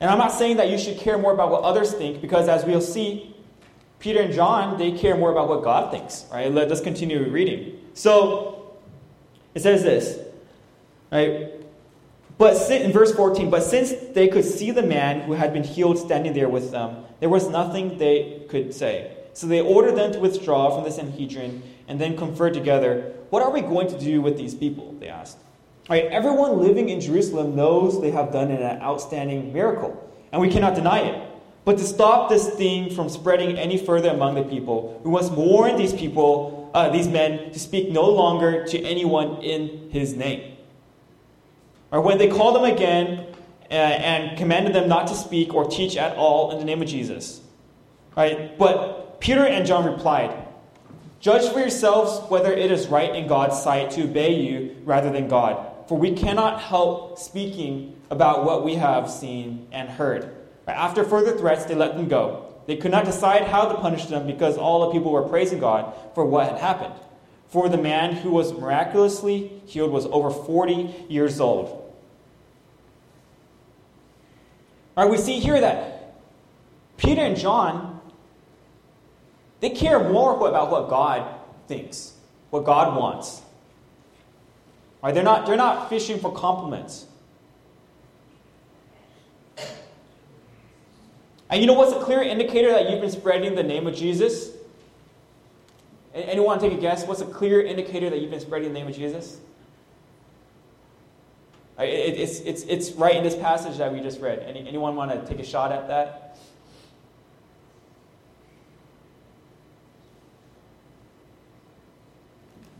And 0.00 0.08
I'm 0.08 0.16
not 0.16 0.32
saying 0.32 0.56
that 0.56 0.70
you 0.70 0.78
should 0.78 0.96
care 0.96 1.18
more 1.18 1.34
about 1.34 1.50
what 1.50 1.62
others 1.64 1.92
think, 1.92 2.22
because 2.22 2.48
as 2.48 2.64
we'll 2.64 2.80
see, 2.80 3.36
Peter 3.98 4.22
and 4.22 4.32
John, 4.32 4.78
they 4.78 4.92
care 4.92 5.18
more 5.18 5.32
about 5.32 5.50
what 5.50 5.62
God 5.62 5.90
thinks. 5.90 6.24
Right? 6.32 6.50
Let, 6.50 6.72
us 6.72 6.80
continue 6.80 7.28
reading. 7.28 7.78
So 7.92 8.78
it 9.54 9.60
says 9.60 9.82
this, 9.82 10.18
right? 11.12 11.57
But 12.38 12.70
in 12.70 12.92
verse 12.92 13.12
14, 13.12 13.50
but 13.50 13.64
since 13.64 13.92
they 14.14 14.28
could 14.28 14.44
see 14.44 14.70
the 14.70 14.82
man 14.82 15.22
who 15.22 15.32
had 15.32 15.52
been 15.52 15.64
healed 15.64 15.98
standing 15.98 16.34
there 16.34 16.48
with 16.48 16.70
them, 16.70 17.04
there 17.18 17.28
was 17.28 17.48
nothing 17.48 17.98
they 17.98 18.44
could 18.48 18.72
say. 18.72 19.16
So 19.32 19.48
they 19.48 19.60
ordered 19.60 19.96
them 19.96 20.12
to 20.12 20.20
withdraw 20.20 20.74
from 20.74 20.84
the 20.84 20.90
Sanhedrin 20.92 21.62
and 21.88 22.00
then 22.00 22.16
conferred 22.16 22.54
together. 22.54 23.12
What 23.30 23.42
are 23.42 23.50
we 23.50 23.60
going 23.60 23.88
to 23.88 23.98
do 23.98 24.22
with 24.22 24.36
these 24.36 24.54
people? 24.54 24.94
They 25.00 25.08
asked. 25.08 25.38
Right, 25.90 26.04
everyone 26.04 26.58
living 26.58 26.90
in 26.90 27.00
Jerusalem 27.00 27.56
knows 27.56 28.00
they 28.00 28.10
have 28.10 28.30
done 28.30 28.50
an 28.50 28.82
outstanding 28.82 29.52
miracle, 29.52 29.96
and 30.30 30.40
we 30.40 30.50
cannot 30.50 30.74
deny 30.74 31.00
it. 31.00 31.28
But 31.64 31.78
to 31.78 31.84
stop 31.84 32.28
this 32.28 32.48
thing 32.50 32.94
from 32.94 33.08
spreading 33.08 33.58
any 33.58 33.78
further 33.78 34.10
among 34.10 34.34
the 34.34 34.42
people, 34.42 35.00
we 35.02 35.10
must 35.10 35.32
warn 35.32 35.76
these 35.76 35.94
people, 35.94 36.70
uh, 36.74 36.90
these 36.90 37.08
men, 37.08 37.52
to 37.52 37.58
speak 37.58 37.90
no 37.90 38.08
longer 38.08 38.66
to 38.66 38.82
anyone 38.82 39.42
in 39.42 39.90
his 39.90 40.14
name. 40.14 40.57
Or 41.90 42.00
when 42.00 42.18
they 42.18 42.28
called 42.28 42.56
them 42.56 42.64
again 42.64 43.26
uh, 43.70 43.74
and 43.74 44.38
commanded 44.38 44.74
them 44.74 44.88
not 44.88 45.06
to 45.08 45.14
speak 45.14 45.54
or 45.54 45.68
teach 45.68 45.96
at 45.96 46.16
all 46.16 46.52
in 46.52 46.58
the 46.58 46.64
name 46.64 46.82
of 46.82 46.88
Jesus. 46.88 47.40
Right? 48.16 48.58
But 48.58 49.20
Peter 49.20 49.46
and 49.46 49.66
John 49.66 49.84
replied, 49.84 50.46
Judge 51.20 51.50
for 51.52 51.58
yourselves 51.58 52.30
whether 52.30 52.52
it 52.52 52.70
is 52.70 52.88
right 52.88 53.14
in 53.14 53.26
God's 53.26 53.60
sight 53.60 53.90
to 53.92 54.04
obey 54.04 54.34
you 54.34 54.76
rather 54.84 55.10
than 55.10 55.28
God 55.28 55.68
for 55.88 55.96
we 55.96 56.12
cannot 56.12 56.60
help 56.60 57.18
speaking 57.18 57.96
about 58.10 58.44
what 58.44 58.62
we 58.62 58.74
have 58.74 59.10
seen 59.10 59.66
and 59.72 59.88
heard. 59.88 60.34
After 60.66 61.02
further 61.02 61.36
threats, 61.36 61.64
they 61.64 61.74
let 61.74 61.96
them 61.96 62.08
go. 62.08 62.54
They 62.66 62.76
could 62.76 62.90
not 62.90 63.06
decide 63.06 63.44
how 63.44 63.72
to 63.72 63.80
punish 63.80 64.04
them 64.04 64.26
because 64.26 64.58
all 64.58 64.86
the 64.86 64.92
people 64.92 65.10
were 65.10 65.22
praising 65.22 65.58
God 65.58 65.94
for 66.14 66.26
what 66.26 66.50
had 66.50 66.58
happened. 66.58 66.92
For 67.48 67.70
the 67.70 67.78
man 67.78 68.12
who 68.12 68.30
was 68.30 68.52
miraculously 68.52 69.62
healed 69.64 69.90
was 69.90 70.04
over 70.06 70.30
40 70.30 71.06
years 71.08 71.40
old. 71.40 71.77
All 74.98 75.04
right, 75.04 75.12
we 75.12 75.16
see 75.16 75.38
here 75.38 75.60
that 75.60 76.16
Peter 76.96 77.20
and 77.20 77.36
John, 77.36 78.00
they 79.60 79.70
care 79.70 80.00
more 80.00 80.34
about 80.48 80.72
what 80.72 80.88
God 80.88 81.38
thinks, 81.68 82.14
what 82.50 82.64
God 82.64 82.96
wants. 82.96 83.40
Right? 85.00 85.14
They're, 85.14 85.22
not, 85.22 85.46
they're 85.46 85.54
not 85.54 85.88
fishing 85.88 86.18
for 86.18 86.32
compliments. 86.32 87.06
And 91.48 91.60
you 91.60 91.68
know 91.68 91.74
what's 91.74 91.92
a 91.92 92.00
clear 92.00 92.20
indicator 92.20 92.72
that 92.72 92.90
you've 92.90 93.00
been 93.00 93.12
spreading 93.12 93.54
the 93.54 93.62
name 93.62 93.86
of 93.86 93.94
Jesus? 93.94 94.50
Anyone 96.12 96.44
want 96.44 96.60
to 96.60 96.70
take 96.70 96.76
a 96.76 96.80
guess? 96.80 97.06
What's 97.06 97.20
a 97.20 97.26
clear 97.26 97.60
indicator 97.60 98.10
that 98.10 98.18
you've 98.18 98.32
been 98.32 98.40
spreading 98.40 98.72
the 98.72 98.80
name 98.80 98.88
of 98.88 98.96
Jesus? 98.96 99.38
It's, 101.78 102.40
it's, 102.40 102.62
it's 102.62 102.90
right 102.92 103.14
in 103.14 103.22
this 103.22 103.36
passage 103.36 103.78
that 103.78 103.92
we 103.92 104.00
just 104.00 104.20
read. 104.20 104.40
Any, 104.40 104.66
anyone 104.66 104.96
want 104.96 105.12
to 105.12 105.24
take 105.26 105.38
a 105.38 105.48
shot 105.48 105.70
at 105.70 105.86
that? 105.88 106.36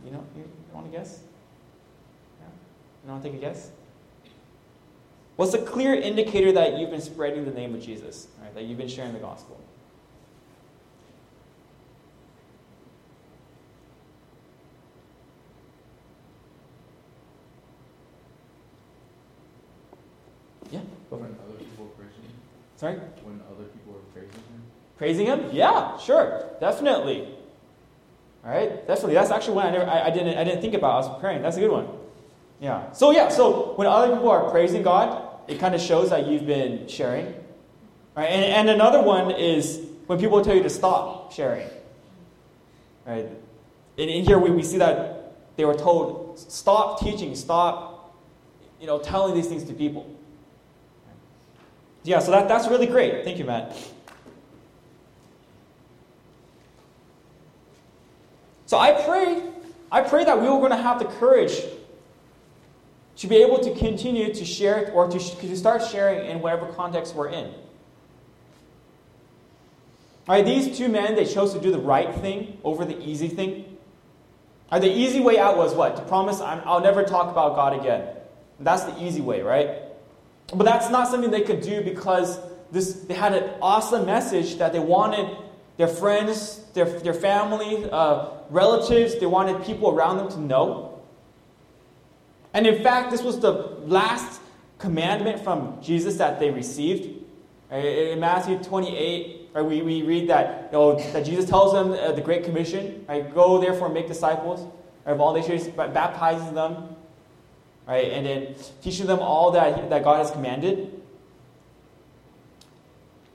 You 0.05 0.11
know, 0.11 0.25
you, 0.35 0.43
want 0.73 0.91
to 0.91 0.97
guess? 0.97 1.19
Yeah? 2.41 2.47
You 3.05 3.11
want 3.11 3.23
to 3.23 3.29
take 3.29 3.37
a 3.37 3.41
guess? 3.41 3.71
What's 5.37 5.53
a 5.53 5.61
clear 5.61 5.93
indicator 5.93 6.51
that 6.51 6.77
you've 6.77 6.89
been 6.89 7.01
spreading 7.01 7.45
the 7.45 7.51
name 7.51 7.73
of 7.73 7.81
Jesus, 7.81 8.27
right? 8.41 8.53
that 8.55 8.63
you've 8.63 8.77
been 8.77 8.89
sharing 8.89 9.13
the 9.13 9.19
gospel? 9.19 9.57
Yeah. 20.71 20.79
When 21.09 21.21
other 21.21 21.57
people 21.57 21.85
are 21.85 21.97
praising 21.97 22.21
him. 22.21 22.31
Sorry? 22.77 22.95
When 23.23 23.41
other 23.51 23.65
people 23.65 23.95
are 23.95 24.13
praising 24.13 24.33
him. 24.33 24.61
Praising 24.97 25.25
him? 25.25 25.49
Yeah, 25.51 25.97
sure, 25.97 26.45
definitely. 26.59 27.27
All 28.45 28.51
right, 28.51 28.87
definitely. 28.87 29.15
That's 29.15 29.31
actually 29.31 29.55
one 29.55 29.67
I 29.67 29.71
never, 29.71 29.85
I, 29.85 30.07
I 30.07 30.09
didn't, 30.11 30.37
I 30.37 30.43
didn't 30.43 30.61
think 30.61 30.73
about. 30.73 30.91
I 30.91 30.95
was 30.97 31.09
preparing. 31.09 31.41
That's 31.41 31.57
a 31.57 31.59
good 31.59 31.71
one. 31.71 31.87
Yeah. 32.61 32.91
So 32.93 33.11
yeah. 33.11 33.29
So 33.29 33.73
when 33.75 33.87
other 33.87 34.13
people 34.13 34.29
are 34.29 34.49
praising 34.49 34.81
God, 34.81 35.25
it 35.47 35.59
kind 35.59 35.75
of 35.75 35.81
shows 35.81 36.09
that 36.11 36.27
you've 36.27 36.45
been 36.45 36.87
sharing. 36.87 37.33
Right. 38.15 38.27
And, 38.27 38.43
and 38.43 38.69
another 38.69 39.01
one 39.01 39.31
is 39.31 39.81
when 40.07 40.19
people 40.19 40.43
tell 40.43 40.55
you 40.55 40.63
to 40.63 40.69
stop 40.69 41.31
sharing. 41.31 41.67
Right. 43.05 43.25
And 43.97 44.09
in 44.09 44.23
here 44.23 44.39
we, 44.39 44.51
we 44.51 44.63
see 44.63 44.77
that 44.77 45.33
they 45.57 45.65
were 45.65 45.75
told 45.75 46.39
stop 46.39 47.01
teaching, 47.01 47.35
stop, 47.35 48.15
you 48.79 48.87
know, 48.87 48.99
telling 48.99 49.35
these 49.35 49.47
things 49.47 49.63
to 49.65 49.73
people. 49.73 50.07
Yeah. 52.03 52.19
So 52.19 52.31
that, 52.31 52.47
that's 52.47 52.67
really 52.67 52.87
great. 52.87 53.23
Thank 53.23 53.37
you, 53.37 53.45
Matt. 53.45 53.75
So 58.65 58.77
I 58.77 58.91
pray, 58.91 59.41
I 59.91 60.01
pray 60.01 60.25
that 60.25 60.39
we 60.39 60.45
are 60.45 60.59
going 60.59 60.69
to 60.69 60.77
have 60.77 60.99
the 60.99 61.05
courage 61.05 61.59
to 63.15 63.27
be 63.27 63.37
able 63.37 63.59
to 63.59 63.73
continue 63.75 64.31
to 64.31 64.45
share 64.45 64.91
or 64.91 65.09
to, 65.09 65.19
to 65.19 65.57
start 65.57 65.83
sharing 65.83 66.29
in 66.29 66.39
whatever 66.39 66.67
context 66.67 67.15
we're 67.15 67.29
in. 67.29 67.45
All 70.27 70.35
right, 70.35 70.45
these 70.45 70.77
two 70.77 70.87
men, 70.87 71.15
they 71.15 71.25
chose 71.25 71.53
to 71.55 71.59
do 71.59 71.71
the 71.71 71.79
right 71.79 72.13
thing 72.13 72.59
over 72.63 72.85
the 72.85 72.95
easy 73.01 73.27
thing. 73.27 73.77
Right, 74.71 74.79
the 74.79 74.87
easy 74.87 75.19
way 75.19 75.39
out 75.39 75.57
was 75.57 75.73
what? 75.73 75.95
To 75.95 76.03
promise, 76.03 76.39
I'll 76.39 76.81
never 76.81 77.03
talk 77.03 77.31
about 77.31 77.55
God 77.55 77.73
again. 77.79 78.07
That's 78.59 78.83
the 78.83 79.03
easy 79.03 79.21
way, 79.21 79.41
right? 79.41 79.88
But 80.53 80.63
that's 80.63 80.89
not 80.89 81.07
something 81.07 81.31
they 81.31 81.41
could 81.41 81.61
do 81.61 81.81
because 81.81 82.39
this, 82.71 82.93
they 82.93 83.13
had 83.13 83.33
an 83.33 83.51
awesome 83.61 84.05
message 84.05 84.57
that 84.57 84.73
they 84.73 84.79
wanted 84.79 85.37
their 85.77 85.87
friends, 85.87 86.65
their, 86.73 86.85
their 86.85 87.13
family, 87.13 87.89
uh, 87.89 88.31
relatives, 88.49 89.17
they 89.17 89.25
wanted 89.25 89.63
people 89.63 89.89
around 89.89 90.17
them 90.17 90.29
to 90.29 90.39
know. 90.39 91.01
And 92.53 92.67
in 92.67 92.83
fact, 92.83 93.11
this 93.11 93.21
was 93.21 93.39
the 93.39 93.51
last 93.85 94.41
commandment 94.77 95.43
from 95.43 95.81
Jesus 95.81 96.17
that 96.17 96.39
they 96.39 96.49
received. 96.49 97.23
In 97.71 98.19
Matthew 98.19 98.57
28, 98.57 99.51
right, 99.53 99.61
we, 99.61 99.81
we 99.81 100.01
read 100.01 100.29
that, 100.29 100.69
you 100.71 100.77
know, 100.77 100.99
that 101.13 101.23
Jesus 101.23 101.45
tells 101.45 101.73
them 101.73 101.91
uh, 101.91 102.11
the 102.11 102.21
Great 102.21 102.43
Commission, 102.43 103.05
right, 103.07 103.33
go 103.33 103.61
therefore 103.61 103.85
and 103.85 103.93
make 103.93 104.07
disciples 104.07 104.67
of 105.05 105.21
all 105.21 105.33
nations, 105.33 105.67
baptizes 105.67 106.51
them, 106.53 106.95
right, 107.89 108.11
and 108.11 108.25
then 108.25 108.55
teaching 108.81 109.07
them 109.07 109.19
all 109.19 109.51
that, 109.51 109.89
that 109.89 110.03
God 110.03 110.17
has 110.19 110.31
commanded. 110.31 111.01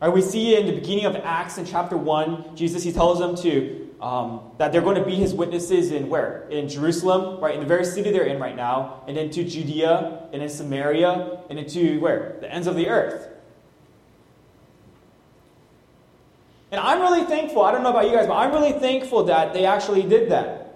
Right, 0.00 0.08
we 0.08 0.22
see 0.22 0.56
in 0.56 0.66
the 0.66 0.72
beginning 0.72 1.06
of 1.06 1.16
Acts 1.16 1.58
in 1.58 1.66
chapter 1.66 1.96
1, 1.96 2.56
Jesus, 2.56 2.82
he 2.82 2.92
tells 2.92 3.18
them 3.18 3.36
to 3.36 3.90
um, 4.00 4.40
that 4.58 4.70
they're 4.70 4.82
going 4.82 4.96
to 4.96 5.04
be 5.04 5.14
his 5.14 5.34
witnesses 5.34 5.90
in 5.90 6.08
where? 6.08 6.46
In 6.50 6.68
Jerusalem, 6.68 7.40
right? 7.40 7.54
In 7.54 7.60
the 7.60 7.66
very 7.66 7.84
city 7.84 8.12
they're 8.12 8.26
in 8.26 8.38
right 8.38 8.54
now, 8.54 9.02
and 9.08 9.16
then 9.16 9.30
to 9.30 9.44
Judea, 9.44 10.28
and 10.32 10.42
in 10.42 10.48
Samaria, 10.48 11.40
and 11.50 11.58
into 11.58 11.98
where? 12.00 12.36
The 12.40 12.52
ends 12.52 12.66
of 12.66 12.76
the 12.76 12.88
earth. 12.88 13.28
And 16.70 16.80
I'm 16.80 17.00
really 17.00 17.24
thankful, 17.24 17.62
I 17.62 17.72
don't 17.72 17.82
know 17.82 17.90
about 17.90 18.06
you 18.06 18.12
guys, 18.12 18.26
but 18.26 18.34
I'm 18.34 18.52
really 18.52 18.78
thankful 18.78 19.24
that 19.24 19.52
they 19.52 19.64
actually 19.64 20.02
did 20.02 20.30
that. 20.30 20.74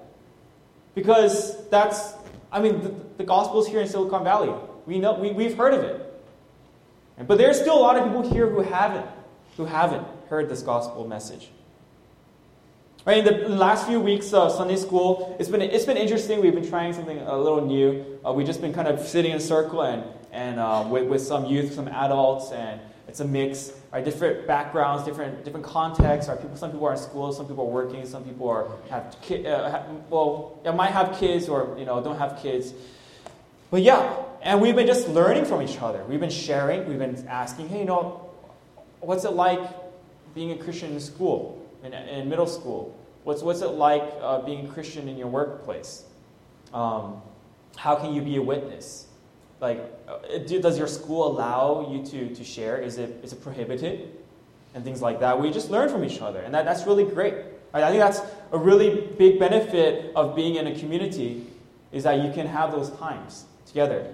Because 0.95 1.69
that's, 1.69 2.15
I 2.51 2.61
mean, 2.61 3.08
the, 3.19 3.25
the 3.25 3.27
gospel's 3.27 3.69
here 3.69 3.81
in 3.81 3.89
Silicon 3.89 4.25
Valley. 4.25 4.55
We 4.87 4.99
know, 4.99 5.15
we, 5.15 5.33
we've 5.33 5.57
heard 5.57 5.75
of 5.75 5.85
it. 5.85 6.05
But 7.27 7.39
there's 7.39 7.61
still 7.61 7.77
a 7.77 7.81
lot 7.81 7.97
of 7.97 8.05
people 8.05 8.33
here 8.33 8.49
who 8.49 8.61
haven't, 8.61 9.07
who 9.57 9.65
haven't 9.65 10.07
heard 10.29 10.49
this 10.49 10.63
gospel 10.63 11.07
message. 11.07 11.51
Right, 13.05 13.19
in 13.19 13.25
the 13.25 13.49
last 13.49 13.87
few 13.87 14.01
weeks 14.01 14.33
of 14.33 14.53
Sunday 14.53 14.77
school, 14.77 15.37
it's 15.41 15.49
been, 15.49 15.63
it's 15.63 15.85
been 15.85 15.97
interesting. 15.97 16.41
We've 16.41 16.55
been 16.55 16.69
trying 16.69 16.93
something 16.93 17.19
a 17.19 17.37
little 17.37 17.65
new. 17.65 18.19
Uh, 18.25 18.33
we've 18.33 18.47
just 18.47 18.61
been 18.61 18.75
kind 18.75 18.87
of 18.87 19.01
sitting 19.01 19.31
in 19.33 19.39
a 19.39 19.41
circle 19.41 19.83
and, 19.83 20.05
and 20.31 20.61
uh, 20.61 20.87
with, 20.89 21.09
with 21.09 21.23
some 21.23 21.47
youth, 21.47 21.75
some 21.75 21.89
adults, 21.89 22.53
and 22.53 22.81
it's 23.09 23.21
a 23.21 23.25
mix. 23.25 23.73
Right, 23.91 24.05
different 24.05 24.47
backgrounds, 24.47 25.05
different 25.05 25.45
different 25.45 25.65
contexts. 25.65 26.29
Right, 26.29 26.39
people, 26.39 26.59
some 26.59 26.71
people 26.71 26.87
are 26.87 26.93
in 26.93 26.99
school, 26.99 27.33
some 27.33 27.47
people 27.47 27.65
are 27.65 27.71
working, 27.71 28.05
some 28.05 28.23
people 28.23 28.49
are 28.51 28.69
have 28.91 29.17
ki- 29.23 29.47
uh, 29.47 29.71
have, 29.71 29.87
well, 30.11 30.61
might 30.75 30.91
have 30.91 31.19
kids 31.19 31.49
or 31.49 31.75
you 31.79 31.87
know 31.87 32.05
don't 32.05 32.19
have 32.19 32.39
kids. 32.43 32.75
But 33.71 33.83
yeah, 33.83 34.17
and 34.43 34.61
we've 34.61 34.75
been 34.75 34.87
just 34.87 35.09
learning 35.09 35.45
from 35.45 35.63
each 35.63 35.81
other. 35.81 36.03
We've 36.05 36.21
been 36.21 36.31
sharing. 36.31 36.89
We've 36.89 36.99
been 36.99 37.27
asking, 37.29 37.69
hey, 37.69 37.81
you 37.81 37.85
know, 37.85 38.31
what's 39.01 39.25
it 39.25 39.33
like 39.33 39.61
being 40.35 40.53
a 40.53 40.57
Christian 40.57 40.93
in 40.93 41.01
school, 41.01 41.67
in, 41.83 41.93
in 41.93 42.29
middle 42.29 42.47
school? 42.47 42.97
What's, 43.25 43.43
what's 43.43 43.61
it 43.61 43.69
like 43.69 44.03
uh, 44.23 44.41
being 44.41 44.67
a 44.67 44.73
Christian 44.73 45.09
in 45.09 45.19
your 45.19 45.29
workplace? 45.29 46.05
Um, 46.73 47.21
how 47.77 47.95
can 47.97 48.15
you 48.15 48.23
be 48.23 48.37
a 48.37 48.43
witness? 48.43 49.07
Like, 49.61 49.81
uh, 50.09 50.39
do, 50.47 50.63
does 50.63 50.79
your 50.79 50.87
school 50.87 51.27
allow 51.27 51.91
you 51.93 52.05
to, 52.07 52.35
to 52.35 52.45
share? 52.45 52.79
Is 52.79 52.97
it, 52.97 53.21
is 53.23 53.33
it 53.33 53.43
prohibited? 53.43 54.17
And 54.75 54.85
things 54.85 55.03
like 55.03 55.21
that. 55.21 55.41
We 55.41 55.51
just 55.51 55.71
learn 55.71 55.89
from 55.89 56.05
each 56.05 56.21
other, 56.21 56.41
and 56.41 56.55
that, 56.55 56.65
that's 56.65 56.87
really 56.87 57.05
great. 57.05 57.35
I 57.75 57.91
think 57.91 58.01
that's 58.01 58.21
a 58.53 58.59
really 58.59 59.09
big 59.19 59.39
benefit 59.39 60.13
of 60.15 60.35
being 60.35 60.55
in 60.55 60.67
a 60.67 60.79
community 60.79 61.47
is 61.93 62.05
that 62.05 62.23
you 62.23 62.33
can 62.33 62.47
have 62.47 62.73
those 62.73 62.91
times 62.93 63.45
together. 63.69 64.13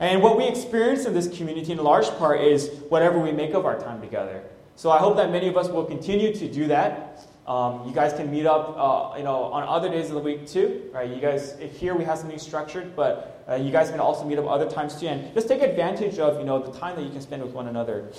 And 0.00 0.20
what 0.20 0.36
we 0.36 0.48
experience 0.48 1.04
in 1.04 1.14
this 1.14 1.28
community, 1.28 1.70
in 1.72 1.78
large 1.78 2.08
part, 2.18 2.40
is 2.40 2.70
whatever 2.88 3.20
we 3.20 3.30
make 3.30 3.54
of 3.54 3.64
our 3.64 3.78
time 3.78 4.00
together. 4.00 4.42
So 4.74 4.90
I 4.90 4.98
hope 4.98 5.16
that 5.16 5.30
many 5.30 5.46
of 5.48 5.56
us 5.56 5.68
will 5.68 5.84
continue 5.84 6.34
to 6.34 6.48
do 6.48 6.66
that. 6.66 7.24
Um, 7.46 7.86
you 7.86 7.94
guys 7.94 8.12
can 8.12 8.30
meet 8.30 8.46
up, 8.46 8.74
uh, 8.76 9.16
you 9.16 9.24
know, 9.24 9.44
on 9.44 9.64
other 9.64 9.88
days 9.88 10.08
of 10.08 10.14
the 10.14 10.20
week 10.20 10.46
too, 10.46 10.90
right? 10.92 11.08
You 11.08 11.20
guys 11.20 11.56
here 11.78 11.94
we 11.94 12.04
have 12.04 12.18
something 12.18 12.38
structured, 12.38 12.94
but 12.94 13.44
uh, 13.48 13.56
you 13.56 13.72
guys 13.72 13.90
can 13.90 14.00
also 14.00 14.24
meet 14.24 14.38
up 14.38 14.46
other 14.48 14.70
times 14.70 14.98
too, 14.98 15.08
and 15.08 15.34
just 15.34 15.48
take 15.48 15.60
advantage 15.60 16.18
of 16.20 16.38
you 16.38 16.44
know 16.44 16.60
the 16.60 16.76
time 16.78 16.94
that 16.96 17.02
you 17.02 17.10
can 17.10 17.20
spend 17.20 17.42
with 17.42 17.52
one 17.52 17.66
another. 17.66 18.12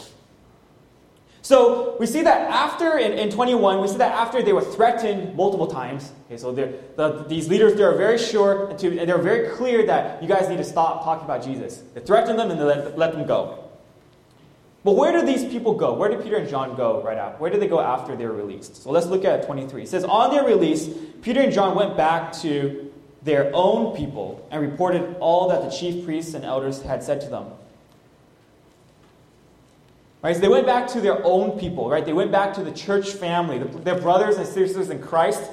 So 1.43 1.97
we 1.99 2.05
see 2.05 2.21
that 2.21 2.49
after 2.49 2.97
in, 2.97 3.11
in 3.11 3.29
21, 3.29 3.81
we 3.81 3.87
see 3.89 3.97
that 3.97 4.13
after 4.13 4.41
they 4.41 4.53
were 4.53 4.61
threatened 4.61 5.35
multiple 5.35 5.67
times. 5.67 6.09
Okay, 6.25 6.37
so 6.37 6.53
the, 6.53 7.25
these 7.27 7.49
leaders 7.49 7.75
they 7.75 7.83
are 7.83 7.97
very 7.97 8.17
sure 8.17 8.69
and, 8.69 8.79
to, 8.79 8.97
and 8.97 9.09
they're 9.09 9.17
very 9.17 9.49
clear 9.49 9.85
that 9.85 10.23
you 10.23 10.29
guys 10.29 10.47
need 10.47 10.55
to 10.57 10.63
stop 10.63 11.03
talking 11.03 11.25
about 11.25 11.43
Jesus. 11.43 11.83
They 11.93 11.99
threaten 11.99 12.37
them 12.37 12.49
and 12.49 12.57
they 12.57 12.63
let, 12.63 12.97
let 12.97 13.11
them 13.11 13.27
go. 13.27 13.59
But 14.85 14.93
where 14.93 15.11
do 15.11 15.25
these 15.25 15.43
people 15.43 15.73
go? 15.73 15.93
Where 15.93 16.09
did 16.09 16.23
Peter 16.23 16.37
and 16.37 16.49
John 16.49 16.77
go 16.77 17.03
right 17.03 17.17
after? 17.17 17.39
Where 17.39 17.51
did 17.51 17.61
they 17.61 17.67
go 17.67 17.81
after 17.81 18.15
they 18.15 18.25
were 18.25 18.33
released? 18.33 18.81
So 18.81 18.91
let's 18.91 19.07
look 19.07 19.25
at 19.25 19.45
23. 19.45 19.83
It 19.83 19.89
says, 19.89 20.05
On 20.05 20.31
their 20.31 20.45
release, 20.45 20.89
Peter 21.21 21.41
and 21.41 21.51
John 21.51 21.75
went 21.75 21.97
back 21.97 22.31
to 22.39 22.89
their 23.21 23.51
own 23.53 23.97
people 23.97 24.47
and 24.49 24.61
reported 24.61 25.17
all 25.19 25.49
that 25.49 25.61
the 25.61 25.69
chief 25.69 26.05
priests 26.05 26.35
and 26.35 26.45
elders 26.45 26.81
had 26.81 27.03
said 27.03 27.19
to 27.21 27.27
them. 27.27 27.47
Right, 30.23 30.33
so 30.33 30.41
they 30.41 30.47
went 30.47 30.65
back 30.65 30.87
to 30.89 31.01
their 31.01 31.21
own 31.25 31.59
people, 31.59 31.89
right? 31.89 32.05
They 32.05 32.13
went 32.13 32.31
back 32.31 32.53
to 32.53 32.63
the 32.63 32.71
church 32.71 33.11
family, 33.11 33.59
the, 33.59 33.65
their 33.79 33.99
brothers 33.99 34.37
and 34.37 34.47
sisters 34.47 34.89
in 34.89 35.01
Christ, 35.01 35.51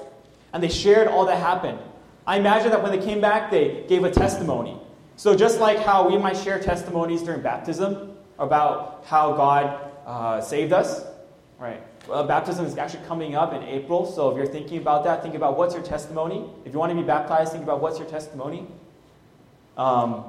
and 0.53 0.63
they 0.63 0.69
shared 0.69 1.09
all 1.09 1.27
that 1.27 1.39
happened. 1.39 1.81
I 2.25 2.39
imagine 2.39 2.71
that 2.71 2.81
when 2.81 2.93
they 2.93 3.05
came 3.05 3.21
back, 3.21 3.51
they 3.51 3.85
gave 3.89 4.05
a 4.05 4.11
testimony. 4.13 4.79
So 5.17 5.35
just 5.37 5.59
like 5.59 5.81
how 5.81 6.09
we 6.09 6.17
might 6.17 6.37
share 6.37 6.61
testimonies 6.61 7.21
during 7.21 7.43
baptism 7.43 8.15
about 8.39 9.03
how 9.07 9.33
God 9.33 9.91
uh, 10.07 10.41
saved 10.41 10.73
us, 10.73 11.03
right? 11.59 11.83
Well, 12.09 12.23
baptism 12.25 12.65
is 12.65 12.79
actually 12.79 13.05
coming 13.07 13.35
up 13.35 13.53
in 13.53 13.65
April, 13.65 14.07
so 14.07 14.31
if 14.31 14.37
you're 14.37 14.47
thinking 14.47 14.79
about 14.79 15.03
that, 15.03 15.21
think 15.21 15.35
about 15.35 15.59
what's 15.59 15.75
your 15.75 15.83
testimony. 15.83 16.49
If 16.65 16.73
you 16.73 16.79
want 16.79 16.91
to 16.91 16.97
be 16.97 17.03
baptized, 17.03 17.51
think 17.51 17.65
about 17.65 17.81
what's 17.81 17.99
your 17.99 18.09
testimony. 18.09 18.69
Um, 19.77 20.25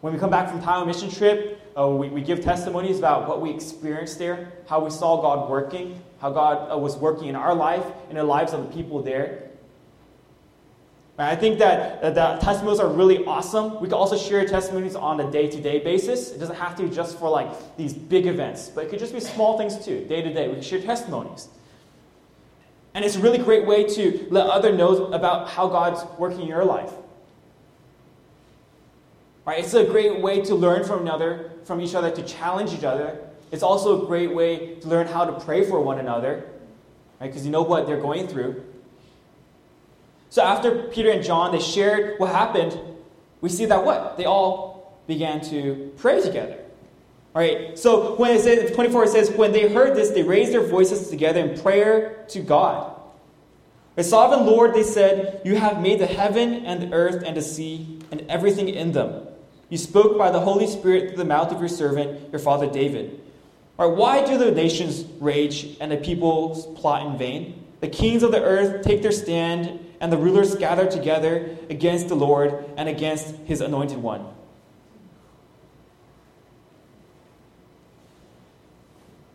when 0.00 0.12
we 0.12 0.18
come 0.18 0.30
back 0.30 0.48
from 0.48 0.62
Taiwan 0.62 0.86
mission 0.86 1.10
trip, 1.10 1.60
uh, 1.78 1.88
we, 1.88 2.08
we 2.08 2.22
give 2.22 2.42
testimonies 2.42 2.98
about 2.98 3.28
what 3.28 3.40
we 3.40 3.50
experienced 3.50 4.18
there, 4.18 4.52
how 4.66 4.82
we 4.82 4.90
saw 4.90 5.20
God 5.20 5.50
working, 5.50 6.02
how 6.20 6.30
God 6.30 6.72
uh, 6.72 6.78
was 6.78 6.96
working 6.96 7.28
in 7.28 7.36
our 7.36 7.54
life, 7.54 7.84
in 8.08 8.16
the 8.16 8.24
lives 8.24 8.52
of 8.52 8.66
the 8.66 8.74
people 8.74 9.02
there. 9.02 9.50
I 11.18 11.36
think 11.36 11.58
that 11.58 12.00
the 12.00 12.38
testimonies 12.40 12.80
are 12.80 12.88
really 12.88 13.26
awesome. 13.26 13.78
We 13.78 13.88
can 13.88 13.94
also 13.94 14.16
share 14.16 14.46
testimonies 14.46 14.96
on 14.96 15.20
a 15.20 15.30
day 15.30 15.48
to 15.48 15.60
day 15.60 15.78
basis. 15.78 16.30
It 16.30 16.38
doesn't 16.38 16.56
have 16.56 16.76
to 16.76 16.84
be 16.84 16.88
just 16.88 17.18
for 17.18 17.28
like 17.28 17.76
these 17.76 17.92
big 17.92 18.26
events, 18.26 18.70
but 18.70 18.84
it 18.84 18.90
could 18.90 18.98
just 18.98 19.12
be 19.12 19.20
small 19.20 19.58
things 19.58 19.84
too, 19.84 20.06
day 20.06 20.22
to 20.22 20.32
day. 20.32 20.48
We 20.48 20.54
can 20.54 20.62
share 20.62 20.80
testimonies. 20.80 21.48
And 22.94 23.04
it's 23.04 23.16
a 23.16 23.20
really 23.20 23.36
great 23.36 23.66
way 23.66 23.84
to 23.84 24.28
let 24.30 24.46
others 24.46 24.76
know 24.78 25.12
about 25.12 25.48
how 25.48 25.68
God's 25.68 26.02
working 26.18 26.40
in 26.40 26.48
your 26.48 26.64
life. 26.64 26.90
Right? 29.44 29.64
It's 29.64 29.74
a 29.74 29.84
great 29.84 30.20
way 30.20 30.42
to 30.42 30.54
learn 30.54 30.84
from 30.84 31.00
another, 31.00 31.50
from 31.64 31.80
each 31.80 31.94
other, 31.94 32.10
to 32.10 32.22
challenge 32.22 32.72
each 32.72 32.84
other. 32.84 33.18
It's 33.50 33.62
also 33.62 34.02
a 34.02 34.06
great 34.06 34.32
way 34.32 34.76
to 34.76 34.88
learn 34.88 35.06
how 35.06 35.24
to 35.24 35.32
pray 35.32 35.64
for 35.64 35.80
one 35.80 35.98
another, 35.98 36.48
right? 37.20 37.26
Because 37.26 37.44
you 37.44 37.50
know 37.50 37.62
what 37.62 37.86
they're 37.86 38.00
going 38.00 38.28
through. 38.28 38.64
So 40.28 40.42
after 40.42 40.84
Peter 40.84 41.10
and 41.10 41.24
John 41.24 41.50
they 41.52 41.60
shared 41.60 42.20
what 42.20 42.30
happened, 42.30 42.78
we 43.40 43.48
see 43.48 43.64
that 43.66 43.84
what 43.84 44.16
they 44.16 44.26
all 44.26 45.00
began 45.08 45.40
to 45.46 45.92
pray 45.96 46.20
together. 46.20 46.58
All 47.34 47.42
right. 47.42 47.76
So 47.78 48.14
when 48.14 48.30
it 48.36 48.40
says 48.42 48.70
24 48.72 49.04
it 49.04 49.08
says 49.08 49.30
when 49.30 49.50
they 49.52 49.72
heard 49.72 49.96
this 49.96 50.10
they 50.10 50.22
raised 50.22 50.52
their 50.52 50.64
voices 50.64 51.08
together 51.08 51.40
in 51.40 51.60
prayer 51.60 52.24
to 52.28 52.40
God. 52.40 52.96
The 53.96 54.04
sovereign 54.04 54.46
Lord, 54.46 54.72
they 54.72 54.84
said, 54.84 55.42
you 55.44 55.56
have 55.56 55.82
made 55.82 55.98
the 55.98 56.06
heaven 56.06 56.64
and 56.64 56.80
the 56.80 56.92
earth 56.92 57.22
and 57.26 57.36
the 57.36 57.42
sea 57.42 57.98
and 58.10 58.24
everything 58.28 58.68
in 58.68 58.92
them. 58.92 59.26
You 59.70 59.78
spoke 59.78 60.18
by 60.18 60.30
the 60.30 60.40
Holy 60.40 60.66
Spirit 60.66 61.08
through 61.08 61.16
the 61.16 61.24
mouth 61.24 61.52
of 61.52 61.60
your 61.60 61.68
servant, 61.68 62.30
your 62.32 62.40
father 62.40 62.68
David. 62.68 63.20
Or 63.78 63.94
why 63.94 64.24
do 64.24 64.36
the 64.36 64.50
nations 64.50 65.04
rage 65.20 65.76
and 65.80 65.90
the 65.90 65.96
peoples 65.96 66.66
plot 66.78 67.06
in 67.06 67.16
vain? 67.16 67.64
The 67.80 67.88
kings 67.88 68.22
of 68.22 68.32
the 68.32 68.42
earth 68.42 68.84
take 68.84 69.00
their 69.00 69.12
stand, 69.12 69.80
and 70.00 70.12
the 70.12 70.18
rulers 70.18 70.54
gather 70.56 70.90
together 70.90 71.56
against 71.70 72.08
the 72.08 72.14
Lord 72.14 72.64
and 72.76 72.88
against 72.88 73.34
his 73.46 73.62
anointed 73.62 73.98
one. 73.98 74.26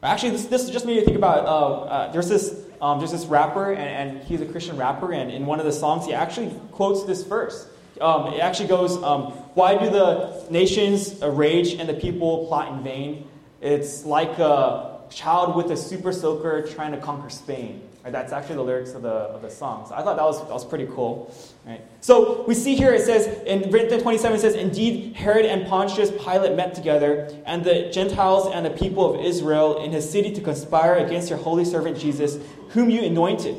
Actually, 0.03 0.31
this, 0.31 0.45
this 0.45 0.69
just 0.69 0.85
made 0.85 0.97
me 0.97 1.03
think 1.03 1.17
about 1.17 1.45
uh, 1.45 1.49
uh, 1.49 2.11
there's 2.11 2.29
this 2.29 2.61
um, 2.81 2.99
there's 2.99 3.11
this 3.11 3.25
rapper, 3.25 3.71
and, 3.71 4.11
and, 4.11 4.23
he's 4.25 4.41
a 4.41 4.45
Christian 4.45 4.77
rapper, 4.77 5.13
and 5.13 5.31
in 5.31 5.45
one 5.45 5.59
of 5.59 5.65
the 5.65 5.71
songs, 5.71 6.05
he 6.05 6.13
actually 6.13 6.53
quotes 6.71 7.03
this 7.05 7.23
verse. 7.23 7.67
Um, 8.01 8.33
it 8.33 8.41
actually 8.41 8.67
goes, 8.67 9.01
um, 9.01 9.33
Why 9.55 9.77
do 9.77 9.89
the 9.89 10.45
nations 10.49 11.21
rage 11.21 11.73
and 11.73 11.87
the 11.87 11.93
people 11.93 12.45
plot 12.47 12.73
in 12.73 12.83
vain? 12.83 13.27
It's 13.61 14.05
like 14.05 14.37
a 14.37 14.99
child 15.09 15.55
with 15.55 15.71
a 15.71 15.77
super 15.77 16.11
soaker 16.11 16.61
trying 16.61 16.91
to 16.91 16.97
conquer 16.97 17.29
Spain. 17.29 17.81
Right? 18.03 18.11
That's 18.11 18.33
actually 18.33 18.55
the 18.55 18.63
lyrics 18.63 18.93
of 18.93 19.01
the, 19.01 19.09
of 19.09 19.41
the 19.41 19.49
song. 19.49 19.87
So 19.87 19.95
I 19.95 20.03
thought 20.03 20.17
that 20.17 20.25
was, 20.25 20.39
that 20.41 20.53
was 20.53 20.65
pretty 20.65 20.87
cool. 20.87 21.33
Right? 21.65 21.79
So 22.01 22.43
we 22.43 22.53
see 22.53 22.75
here 22.75 22.93
it 22.93 23.05
says, 23.05 23.27
in 23.45 23.71
Written 23.71 23.97
27 23.99 24.37
it 24.37 24.41
says, 24.41 24.55
Indeed, 24.55 25.15
Herod 25.15 25.45
and 25.45 25.65
Pontius 25.67 26.11
Pilate 26.11 26.57
met 26.57 26.75
together, 26.75 27.33
and 27.45 27.63
the 27.63 27.89
Gentiles 27.93 28.51
and 28.53 28.65
the 28.65 28.71
people 28.71 29.15
of 29.15 29.25
Israel 29.25 29.81
in 29.81 29.91
his 29.91 30.07
city 30.07 30.33
to 30.33 30.41
conspire 30.41 30.95
against 30.95 31.29
your 31.29 31.39
holy 31.39 31.63
servant 31.63 31.97
Jesus, 31.97 32.37
whom 32.71 32.89
you 32.89 33.03
anointed. 33.03 33.55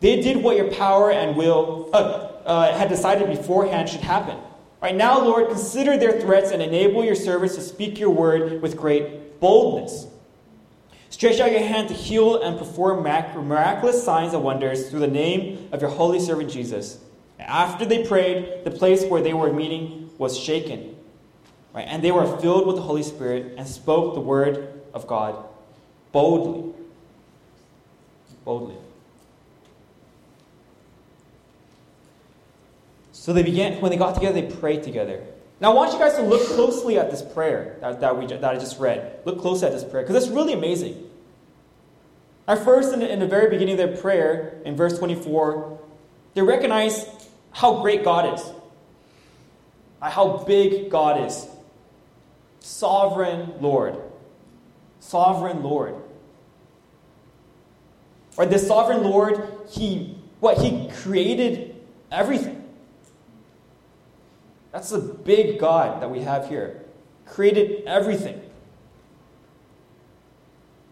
They 0.00 0.20
did 0.20 0.38
what 0.38 0.56
your 0.56 0.72
power 0.72 1.12
and 1.12 1.36
will, 1.36 1.88
uh, 1.92 1.96
uh, 2.44 2.76
had 2.76 2.88
decided 2.88 3.28
beforehand 3.28 3.88
should 3.88 4.00
happen. 4.00 4.38
Right 4.84 4.94
now, 4.94 5.18
Lord, 5.18 5.48
consider 5.48 5.96
their 5.96 6.20
threats 6.20 6.50
and 6.50 6.60
enable 6.60 7.02
your 7.02 7.14
servants 7.14 7.54
to 7.54 7.62
speak 7.62 7.98
your 7.98 8.10
word 8.10 8.60
with 8.60 8.76
great 8.76 9.40
boldness. 9.40 10.06
Stretch 11.08 11.40
out 11.40 11.52
your 11.52 11.62
hand 11.62 11.88
to 11.88 11.94
heal 11.94 12.42
and 12.42 12.58
perform 12.58 13.02
miraculous 13.02 14.04
signs 14.04 14.34
and 14.34 14.44
wonders 14.44 14.90
through 14.90 15.00
the 15.00 15.06
name 15.06 15.70
of 15.72 15.80
your 15.80 15.88
holy 15.88 16.20
servant 16.20 16.50
Jesus. 16.50 16.98
After 17.38 17.86
they 17.86 18.06
prayed, 18.06 18.64
the 18.64 18.70
place 18.70 19.06
where 19.06 19.22
they 19.22 19.32
were 19.32 19.50
meeting 19.54 20.10
was 20.18 20.38
shaken. 20.38 20.94
Right? 21.72 21.86
And 21.88 22.04
they 22.04 22.12
were 22.12 22.26
filled 22.36 22.66
with 22.66 22.76
the 22.76 22.82
Holy 22.82 23.02
Spirit 23.02 23.54
and 23.56 23.66
spoke 23.66 24.12
the 24.12 24.20
word 24.20 24.82
of 24.92 25.06
God 25.06 25.46
boldly. 26.12 26.74
Boldly. 28.44 28.76
So 33.24 33.32
they 33.32 33.42
began, 33.42 33.80
when 33.80 33.90
they 33.90 33.96
got 33.96 34.14
together, 34.14 34.38
they 34.38 34.54
prayed 34.54 34.82
together. 34.82 35.24
Now 35.58 35.70
I 35.70 35.74
want 35.74 35.94
you 35.94 35.98
guys 35.98 36.14
to 36.16 36.20
look 36.20 36.46
closely 36.48 36.98
at 36.98 37.10
this 37.10 37.22
prayer 37.22 37.78
that, 37.80 37.98
that, 38.00 38.18
we, 38.18 38.26
that 38.26 38.44
I 38.44 38.56
just 38.56 38.78
read. 38.78 39.20
Look 39.24 39.40
closely 39.40 39.66
at 39.66 39.72
this 39.72 39.82
prayer, 39.82 40.02
because 40.02 40.22
it's 40.22 40.30
really 40.30 40.52
amazing. 40.52 41.10
At 42.46 42.62
first, 42.62 42.92
in 42.92 43.00
the, 43.00 43.10
in 43.10 43.20
the 43.20 43.26
very 43.26 43.48
beginning 43.48 43.80
of 43.80 43.88
their 43.88 43.96
prayer, 43.96 44.60
in 44.66 44.76
verse 44.76 44.98
24, 44.98 45.80
they 46.34 46.42
recognize 46.42 47.06
how 47.50 47.80
great 47.80 48.04
God 48.04 48.34
is, 48.34 48.44
how 50.02 50.44
big 50.46 50.90
God 50.90 51.26
is. 51.26 51.46
Sovereign 52.60 53.54
Lord. 53.58 53.96
Sovereign 55.00 55.62
Lord. 55.62 55.94
Right, 58.36 58.50
the 58.50 58.58
sovereign 58.58 59.02
Lord, 59.02 59.48
he 59.70 60.18
what 60.40 60.58
he 60.58 60.90
created 60.90 61.74
everything. 62.12 62.63
That's 64.74 64.90
the 64.90 64.98
big 64.98 65.60
God 65.60 66.02
that 66.02 66.10
we 66.10 66.22
have 66.22 66.48
here. 66.48 66.82
Created 67.26 67.84
everything. 67.86 68.42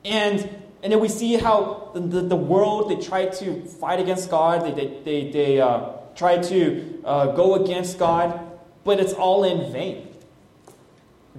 And, 0.05 0.39
and 0.85 0.93
then 0.93 1.01
we 1.01 1.09
see 1.09 1.35
how 1.35 1.91
the, 1.93 1.99
the, 1.99 2.21
the 2.21 2.37
world, 2.37 2.89
they 2.89 3.05
try 3.05 3.27
to 3.27 3.65
fight 3.65 3.99
against 3.99 4.31
God, 4.31 4.65
they, 4.65 4.71
they, 4.71 5.03
they, 5.03 5.31
they 5.33 5.61
uh, 5.61 5.95
try 6.15 6.39
to 6.39 7.03
uh, 7.05 7.27
go 7.33 7.57
against 7.57 7.99
God, 7.99 8.53
but 8.85 9.01
it's 9.01 9.15
all 9.15 9.43
in 9.43 9.73
vain. 9.73 10.15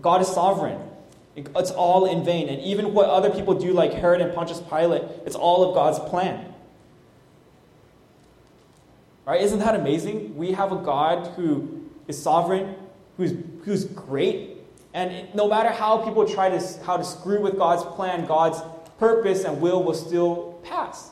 God 0.01 0.21
is 0.21 0.27
sovereign. 0.27 0.81
It's 1.37 1.71
all 1.71 2.05
in 2.05 2.25
vain. 2.25 2.49
And 2.49 2.61
even 2.61 2.93
what 2.93 3.09
other 3.09 3.29
people 3.29 3.53
do, 3.53 3.71
like 3.71 3.93
Herod 3.93 4.19
and 4.19 4.35
Pontius 4.35 4.59
Pilate, 4.59 5.03
it's 5.25 5.37
all 5.37 5.69
of 5.69 5.75
God's 5.75 5.99
plan. 6.09 6.53
Right? 9.25 9.39
Isn't 9.39 9.59
that 9.59 9.75
amazing? 9.75 10.35
We 10.35 10.51
have 10.51 10.73
a 10.73 10.75
God 10.75 11.27
who 11.37 11.82
is 12.07 12.21
sovereign, 12.21 12.75
who's, 13.17 13.33
who's 13.63 13.85
great. 13.85 14.57
And 14.93 15.33
no 15.33 15.47
matter 15.47 15.69
how 15.69 15.99
people 15.99 16.27
try 16.27 16.49
to, 16.49 16.83
how 16.83 16.97
to 16.97 17.03
screw 17.03 17.41
with 17.41 17.57
God's 17.57 17.83
plan, 17.95 18.25
God's 18.25 18.61
purpose 18.99 19.43
and 19.43 19.59
will 19.59 19.83
will 19.83 19.93
still 19.93 20.59
pass. 20.63 21.09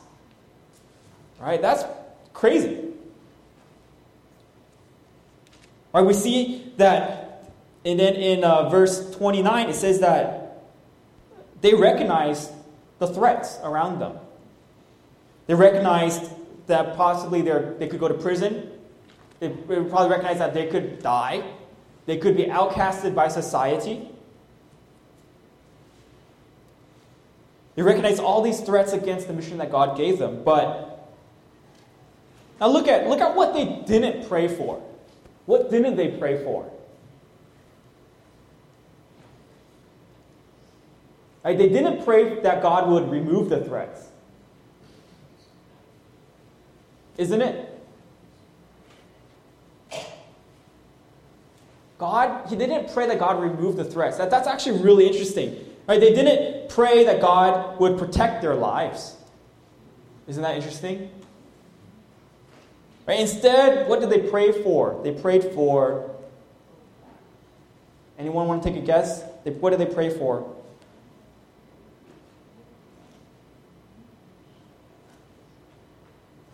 Right? 1.40 1.60
That's 1.60 1.84
crazy. 2.32 2.88
Right? 5.92 6.02
We 6.02 6.14
see 6.14 6.72
that, 6.76 7.52
and 7.84 7.98
then 7.98 8.14
in 8.14 8.44
uh, 8.44 8.68
verse 8.68 9.14
29, 9.16 9.68
it 9.68 9.74
says 9.74 10.00
that 10.00 10.62
they 11.60 11.74
recognized 11.74 12.50
the 12.98 13.08
threats 13.08 13.58
around 13.62 13.98
them. 13.98 14.16
They 15.46 15.54
recognized 15.54 16.30
that 16.66 16.96
possibly 16.96 17.42
they 17.42 17.88
could 17.88 18.00
go 18.00 18.08
to 18.08 18.14
prison, 18.14 18.70
they 19.42 19.48
would 19.48 19.90
probably 19.90 20.08
recognize 20.08 20.38
that 20.38 20.54
they 20.54 20.68
could 20.68 21.02
die, 21.02 21.42
they 22.06 22.16
could 22.16 22.36
be 22.36 22.44
outcasted 22.44 23.12
by 23.12 23.26
society. 23.26 24.08
They 27.74 27.82
recognize 27.82 28.20
all 28.20 28.40
these 28.40 28.60
threats 28.60 28.92
against 28.92 29.26
the 29.26 29.32
mission 29.32 29.58
that 29.58 29.72
God 29.72 29.96
gave 29.96 30.18
them. 30.18 30.44
But 30.44 31.08
now 32.60 32.68
look 32.68 32.86
at, 32.86 33.08
look 33.08 33.20
at 33.20 33.34
what 33.34 33.52
they 33.52 33.82
didn't 33.84 34.28
pray 34.28 34.46
for. 34.46 34.80
What 35.46 35.72
didn't 35.72 35.96
they 35.96 36.08
pray 36.08 36.44
for? 36.44 36.70
Right, 41.42 41.58
they 41.58 41.68
didn't 41.68 42.04
pray 42.04 42.40
that 42.42 42.62
God 42.62 42.88
would 42.88 43.10
remove 43.10 43.48
the 43.48 43.64
threats. 43.64 44.06
Isn't 47.16 47.42
it? 47.42 47.71
God, 52.02 52.48
he 52.48 52.56
didn't 52.56 52.92
pray 52.92 53.06
that 53.06 53.20
God 53.20 53.40
remove 53.40 53.76
the 53.76 53.84
threats. 53.84 54.18
That, 54.18 54.28
that's 54.28 54.48
actually 54.48 54.82
really 54.82 55.06
interesting. 55.06 55.56
Right? 55.86 56.00
They 56.00 56.12
didn't 56.12 56.68
pray 56.68 57.04
that 57.04 57.20
God 57.20 57.78
would 57.78 57.96
protect 57.96 58.42
their 58.42 58.56
lives. 58.56 59.14
Isn't 60.26 60.42
that 60.42 60.56
interesting? 60.56 61.08
Right? 63.06 63.20
Instead, 63.20 63.88
what 63.88 64.00
did 64.00 64.10
they 64.10 64.28
pray 64.28 64.50
for? 64.50 65.00
They 65.04 65.12
prayed 65.12 65.44
for. 65.54 66.10
Anyone 68.18 68.48
want 68.48 68.64
to 68.64 68.68
take 68.68 68.82
a 68.82 68.84
guess? 68.84 69.22
They, 69.44 69.52
what 69.52 69.70
did 69.70 69.78
they 69.78 69.94
pray 69.94 70.10
for? 70.10 70.52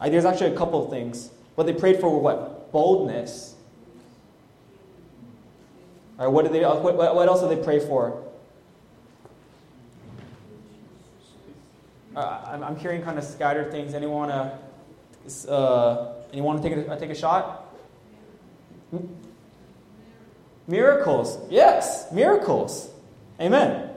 There's 0.03 0.27
actually 0.27 0.53
a 0.53 0.59
couple 0.59 0.85
of 0.85 0.91
things. 0.91 1.31
What 1.55 1.67
they 1.67 1.73
prayed 1.73 2.01
for 2.01 2.21
what? 2.21 2.71
Boldness. 2.71 3.55
All 6.19 6.25
right, 6.25 6.33
what, 6.33 6.43
did 6.43 6.53
they, 6.53 6.63
what, 6.65 6.97
what 6.97 7.29
else 7.29 7.41
do 7.41 7.49
they 7.49 7.63
pray 7.63 7.79
for? 7.79 8.25
Uh, 12.17 12.41
I'm, 12.47 12.65
I'm 12.65 12.77
hearing 12.77 13.03
kind 13.03 13.19
of 13.19 13.25
scattered 13.25 13.71
things. 13.71 13.95
Anyone 13.95 14.29
want 14.29 14.31
to 14.33 14.59
uh, 15.49 16.13
anyone 16.33 16.61
take 16.61 16.73
a, 16.73 16.99
take 16.99 17.11
a 17.11 17.15
shot? 17.15 17.73
Miracles. 20.67 21.39
Yes, 21.51 22.11
miracles. 22.11 22.91
Amen. 23.41 23.91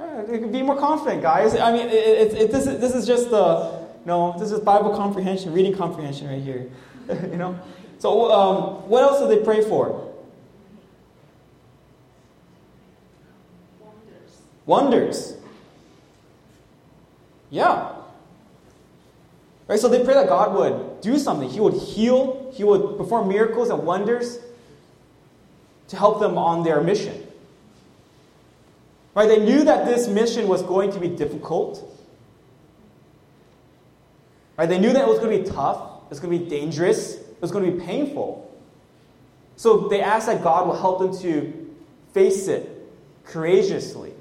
Uh, 0.00 0.22
be 0.22 0.62
more 0.62 0.76
confident, 0.76 1.22
guys. 1.22 1.56
I 1.56 1.72
mean, 1.72 1.88
it, 1.88 1.92
it, 1.92 2.34
it, 2.34 2.50
this, 2.50 2.66
is, 2.66 2.80
this 2.80 2.94
is 2.94 3.06
just 3.06 3.30
the, 3.30 3.86
no, 4.04 4.36
this 4.38 4.50
is 4.50 4.60
Bible 4.60 4.96
comprehension, 4.96 5.52
reading 5.52 5.76
comprehension 5.76 6.28
right 6.28 6.42
here. 6.42 6.70
you 7.30 7.36
know? 7.36 7.58
So, 7.98 8.30
um, 8.30 8.88
what 8.88 9.02
else 9.02 9.20
do 9.20 9.28
they 9.28 9.42
pray 9.44 9.62
for? 9.62 10.07
Wonders. 14.68 15.34
Yeah. 17.48 17.92
Right? 19.66 19.80
So 19.80 19.88
they 19.88 20.04
pray 20.04 20.12
that 20.12 20.28
God 20.28 20.54
would 20.54 21.00
do 21.00 21.18
something. 21.18 21.48
He 21.48 21.58
would 21.58 21.72
heal, 21.72 22.52
He 22.54 22.64
would 22.64 22.98
perform 22.98 23.28
miracles 23.28 23.70
and 23.70 23.82
wonders 23.84 24.38
to 25.88 25.96
help 25.96 26.20
them 26.20 26.36
on 26.36 26.64
their 26.64 26.82
mission. 26.82 27.26
Right? 29.14 29.26
They 29.26 29.42
knew 29.42 29.64
that 29.64 29.86
this 29.86 30.06
mission 30.06 30.48
was 30.48 30.62
going 30.62 30.92
to 30.92 31.00
be 31.00 31.08
difficult. 31.08 31.90
Right? 34.58 34.68
They 34.68 34.78
knew 34.78 34.92
that 34.92 35.00
it 35.00 35.08
was 35.08 35.18
going 35.18 35.38
to 35.38 35.44
be 35.44 35.50
tough, 35.50 36.02
it 36.04 36.10
was 36.10 36.20
going 36.20 36.38
to 36.38 36.44
be 36.44 36.50
dangerous, 36.50 37.14
it 37.14 37.40
was 37.40 37.50
going 37.50 37.64
to 37.64 37.72
be 37.72 37.82
painful. 37.82 38.44
So 39.56 39.88
they 39.88 40.02
asked 40.02 40.26
that 40.26 40.42
God 40.42 40.66
will 40.66 40.76
help 40.76 40.98
them 40.98 41.16
to 41.22 41.74
face 42.12 42.48
it 42.48 42.68
courageously, 43.24 44.12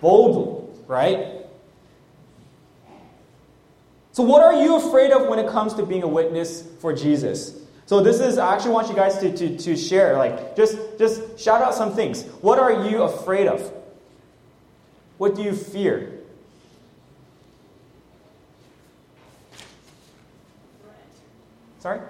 boldly, 0.00 0.68
right? 0.86 1.40
So, 4.12 4.22
what 4.22 4.42
are 4.42 4.54
you 4.54 4.76
afraid 4.76 5.12
of 5.12 5.28
when 5.28 5.38
it 5.38 5.48
comes 5.48 5.74
to 5.74 5.86
being 5.86 6.02
a 6.02 6.08
witness 6.08 6.66
for 6.80 6.92
Jesus? 6.92 7.56
So, 7.86 8.00
this 8.02 8.20
is, 8.20 8.38
I 8.38 8.54
actually 8.54 8.72
want 8.72 8.88
you 8.88 8.94
guys 8.94 9.18
to, 9.18 9.36
to, 9.36 9.56
to 9.56 9.76
share, 9.76 10.16
like, 10.16 10.56
just, 10.56 10.76
just 10.98 11.38
shout 11.38 11.62
out 11.62 11.74
some 11.74 11.94
things. 11.94 12.24
What 12.40 12.58
are 12.58 12.88
you 12.88 13.02
afraid 13.02 13.46
of? 13.46 13.72
What 15.18 15.36
do 15.36 15.42
you 15.42 15.52
fear? 15.52 16.20
Sorry? 21.78 22.00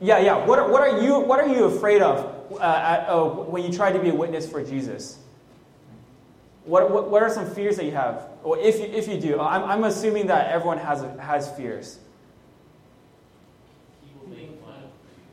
Yeah, 0.00 0.18
yeah. 0.18 0.44
What 0.44 0.58
are, 0.58 0.70
what 0.70 0.82
are 0.82 1.00
you 1.00 1.20
What 1.20 1.40
are 1.40 1.48
you 1.48 1.64
afraid 1.64 2.02
of 2.02 2.52
uh, 2.52 2.62
at, 2.62 3.08
uh, 3.08 3.24
when 3.24 3.62
you 3.62 3.72
try 3.72 3.92
to 3.92 3.98
be 3.98 4.10
a 4.10 4.14
witness 4.14 4.48
for 4.48 4.62
Jesus? 4.62 5.18
What, 6.64 6.90
what, 6.90 7.10
what 7.10 7.22
are 7.22 7.30
some 7.30 7.50
fears 7.50 7.76
that 7.76 7.84
you 7.84 7.92
have? 7.92 8.26
Or 8.42 8.58
if 8.58 8.78
you, 8.78 8.86
if 8.86 9.06
you 9.06 9.20
do, 9.20 9.38
I'm, 9.38 9.64
I'm 9.64 9.84
assuming 9.84 10.28
that 10.28 10.50
everyone 10.50 10.78
has, 10.78 11.04
has 11.18 11.50
fears. 11.52 11.98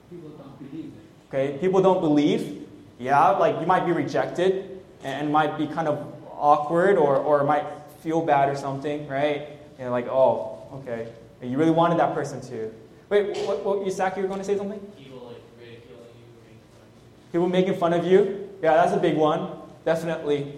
People 0.10 0.30
don't 0.38 0.72
believe. 0.72 0.92
Okay, 1.30 1.58
people 1.60 1.82
don't 1.82 2.02
believe. 2.02 2.68
Yeah, 3.00 3.30
like 3.30 3.60
you 3.62 3.66
might 3.66 3.86
be 3.86 3.94
rejected 3.94 4.82
and 5.04 5.32
might 5.32 5.58
be 5.58 5.68
kind 5.68 5.88
of 5.88 6.06
awkward 6.32 6.98
or, 6.98 7.16
or 7.18 7.44
might 7.44 7.66
feel 8.02 8.22
bad 8.22 8.50
or 8.50 8.56
something, 8.56 9.08
right? 9.08 9.48
And 9.80 9.92
like, 9.92 10.08
oh, 10.08 10.68
okay. 10.74 11.08
You 11.42 11.58
really 11.58 11.72
wanted 11.72 11.98
that 12.00 12.14
person 12.14 12.42
to. 12.50 12.72
Wait, 13.12 13.38
what, 13.46 13.64
what 13.66 13.86
Isaac, 13.86 14.16
you 14.16 14.22
were 14.24 14.30
going 14.30 14.40
to 14.40 14.46
say 14.46 14.58
something? 14.58 14.80
People 14.98 15.28
like 15.28 15.44
ridiculing 15.60 16.00
you, 16.16 16.32
making 16.48 16.64
fun 16.64 16.82
of 16.82 16.94
you. 16.96 17.30
People 17.34 17.50
making 17.50 17.76
fun 17.78 17.94
of 17.94 18.06
you? 18.06 18.50
Yeah, 18.64 18.74
that's 18.76 18.94
a 18.94 18.98
big 18.98 19.18
one. 19.18 19.52
Definitely. 19.84 20.58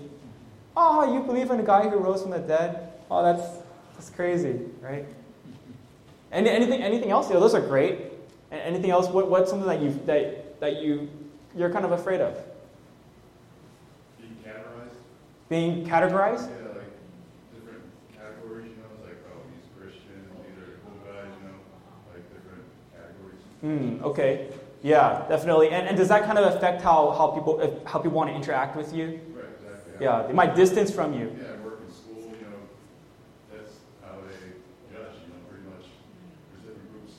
Oh, 0.78 1.14
you 1.14 1.24
believe 1.24 1.50
in 1.50 1.60
a 1.60 1.64
guy 1.64 1.90
who 1.90 1.98
rose 1.98 2.22
from 2.22 2.30
the 2.30 2.38
dead? 2.38 2.94
Oh, 3.10 3.24
that's, 3.24 3.44
that's 3.96 4.12
crazy, 4.12 4.60
right? 4.82 5.06
Any, 6.32 6.52
anything, 6.52 6.84
anything 6.84 7.10
else? 7.10 7.28
Yeah, 7.32 7.40
those 7.40 7.56
are 7.56 7.62
great. 7.62 8.00
Anything 8.52 8.92
else? 8.92 9.08
What, 9.08 9.32
what's 9.32 9.50
something 9.50 9.68
that 9.68 9.82
you 9.82 10.00
that, 10.06 10.60
that 10.60 10.82
you 10.82 11.10
you're 11.58 11.72
kind 11.72 11.86
of 11.86 11.92
afraid 11.92 12.22
of? 12.22 12.38
Being 14.20 14.38
categorized? 14.46 15.50
Being 15.50 15.86
categorized? 15.88 16.50
Yeah, 16.50 16.70
like 16.78 16.94
different 17.54 17.82
categories, 18.14 18.70
you 18.70 18.78
know, 18.78 18.94
it's 18.94 19.06
like, 19.06 19.18
oh, 19.26 19.42
he's 19.50 19.66
Christian, 19.74 20.22
these 20.46 20.58
are 20.62 20.78
cool 20.86 21.02
guys, 21.02 21.34
you 21.42 21.50
know, 21.50 21.58
like 22.14 22.22
different 22.30 22.62
Hmm, 23.64 24.04
okay. 24.04 24.50
Yeah, 24.82 25.26
definitely. 25.30 25.70
And, 25.70 25.88
and 25.88 25.96
does 25.96 26.10
that 26.10 26.26
kind 26.26 26.38
of 26.38 26.54
affect 26.54 26.82
how, 26.82 27.12
how 27.12 27.28
people 27.28 27.82
how 27.86 28.00
people 28.00 28.18
want 28.18 28.30
to 28.30 28.36
interact 28.36 28.76
with 28.76 28.94
you? 28.94 29.06
Right, 29.06 29.46
exactly. 29.58 29.94
Yeah, 30.02 30.24
they 30.28 30.34
might 30.34 30.54
distance 30.54 30.92
from 30.92 31.14
you. 31.14 31.32
Yeah, 31.32 31.64
work 31.64 31.80
in 31.88 31.94
school, 31.94 32.24
you 32.38 32.46
know, 32.46 32.60
that's 33.50 33.76
how 34.02 34.18
they 34.28 34.36
judge, 34.94 35.16
you 35.24 35.30
know, 35.32 35.40
pretty 35.50 35.64
much. 35.64 35.86
There's 36.52 36.76
different 36.76 36.92
groups. 36.92 37.14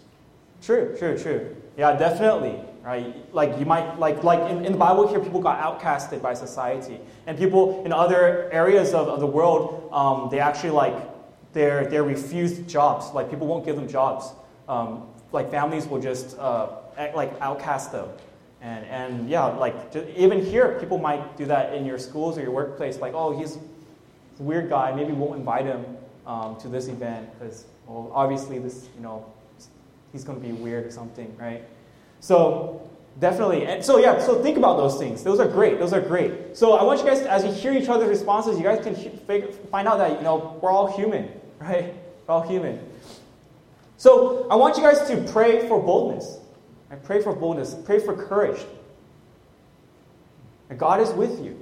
True, 0.61 0.95
true, 0.99 1.17
true. 1.19 1.57
Yeah, 1.79 1.97
definitely. 1.97 2.61
Right? 2.83 3.33
Like 3.35 3.59
you 3.59 3.65
might 3.65 3.99
like 3.99 4.23
like 4.23 4.51
in, 4.51 4.67
in 4.67 4.73
the 4.73 4.79
Bible 4.79 5.09
here, 5.09 5.19
people 5.19 5.41
got 5.41 5.59
outcasted 5.59 6.21
by 6.21 6.35
society, 6.35 7.01
and 7.27 7.39
people 7.39 7.83
in 7.87 7.95
other 7.95 8.53
areas 8.53 8.93
of, 8.93 9.09
of 9.09 9.21
the 9.21 9.27
world, 9.27 9.89
um, 9.91 10.29
they 10.31 10.41
actually 10.41 10.73
like 10.73 10.95
they're 11.55 11.87
they're 11.87 12.05
refused 12.05 12.69
jobs. 12.69 13.07
Like 13.15 13.31
people 13.31 13.47
won't 13.47 13.65
give 13.65 13.77
them 13.77 13.89
jobs. 13.89 14.27
Um, 14.69 15.09
like 15.35 15.51
families 15.51 15.87
will 15.87 16.01
just 16.01 16.39
uh, 16.39 16.69
act, 16.97 17.15
like 17.15 17.33
outcast 17.41 17.93
them. 17.93 18.09
And, 18.63 18.87
and 18.87 19.29
yeah, 19.29 19.45
like 19.45 19.75
even 20.17 20.43
here, 20.43 20.79
people 20.81 20.97
might 20.97 21.37
do 21.37 21.45
that 21.47 21.75
in 21.75 21.85
your 21.85 21.99
schools 21.99 22.39
or 22.39 22.43
your 22.43 22.53
workplace. 22.53 22.99
Like, 22.99 23.13
oh, 23.13 23.39
he's 23.39 23.57
a 23.57 24.43
weird 24.43 24.71
guy. 24.71 24.95
Maybe 24.95 25.13
won't 25.13 25.39
invite 25.39 25.67
him 25.67 25.85
um, 26.27 26.57
to 26.61 26.69
this 26.69 26.89
event 26.89 27.29
because, 27.39 27.67
well, 27.87 28.11
obviously 28.15 28.59
this, 28.59 28.89
you 28.97 29.03
know, 29.03 29.27
he's 30.13 30.25
going 30.25 30.41
to 30.41 30.47
be 30.47 30.53
weird 30.53 30.87
or 30.87 30.91
something, 30.91 31.37
right? 31.37 31.63
So 32.21 32.89
definitely. 33.21 33.67
And 33.67 33.85
so 33.85 33.99
yeah, 33.99 34.19
so 34.19 34.43
think 34.43 34.57
about 34.57 34.79
those 34.79 34.99
things. 34.99 35.23
Those 35.23 35.41
are 35.41 35.49
great. 35.49 35.79
Those 35.79 35.93
are 35.93 36.01
great. 36.01 36.57
So 36.57 36.73
I 36.73 36.85
want 36.85 37.01
you 37.01 37.07
guys, 37.07 37.21
to, 37.21 37.31
as 37.31 37.45
you 37.45 37.53
hear 37.53 37.73
each 37.75 37.91
other's 37.91 38.09
responses, 38.09 38.57
you 38.57 38.63
guys 38.63 38.83
can 38.83 38.95
figure, 38.95 39.53
find 39.71 39.87
out 39.87 39.99
that 39.99 40.17
you 40.17 40.23
know 40.23 40.59
we're 40.63 40.71
all 40.71 40.97
human, 40.97 41.29
right? 41.59 41.93
We're 42.27 42.35
all 42.35 42.49
human. 42.49 42.81
So 43.97 44.49
I 44.51 44.57
want 44.57 44.77
you 44.77 44.83
guys 44.83 45.07
to 45.09 45.17
pray 45.33 45.67
for 45.69 45.81
boldness. 45.81 46.39
I 46.91 46.97
pray 46.97 47.23
for 47.23 47.35
boldness. 47.35 47.75
Pray 47.85 47.99
for 47.99 48.15
courage. 48.15 48.65
And 50.71 50.79
God 50.79 51.01
is 51.01 51.11
with 51.11 51.43
you. 51.45 51.59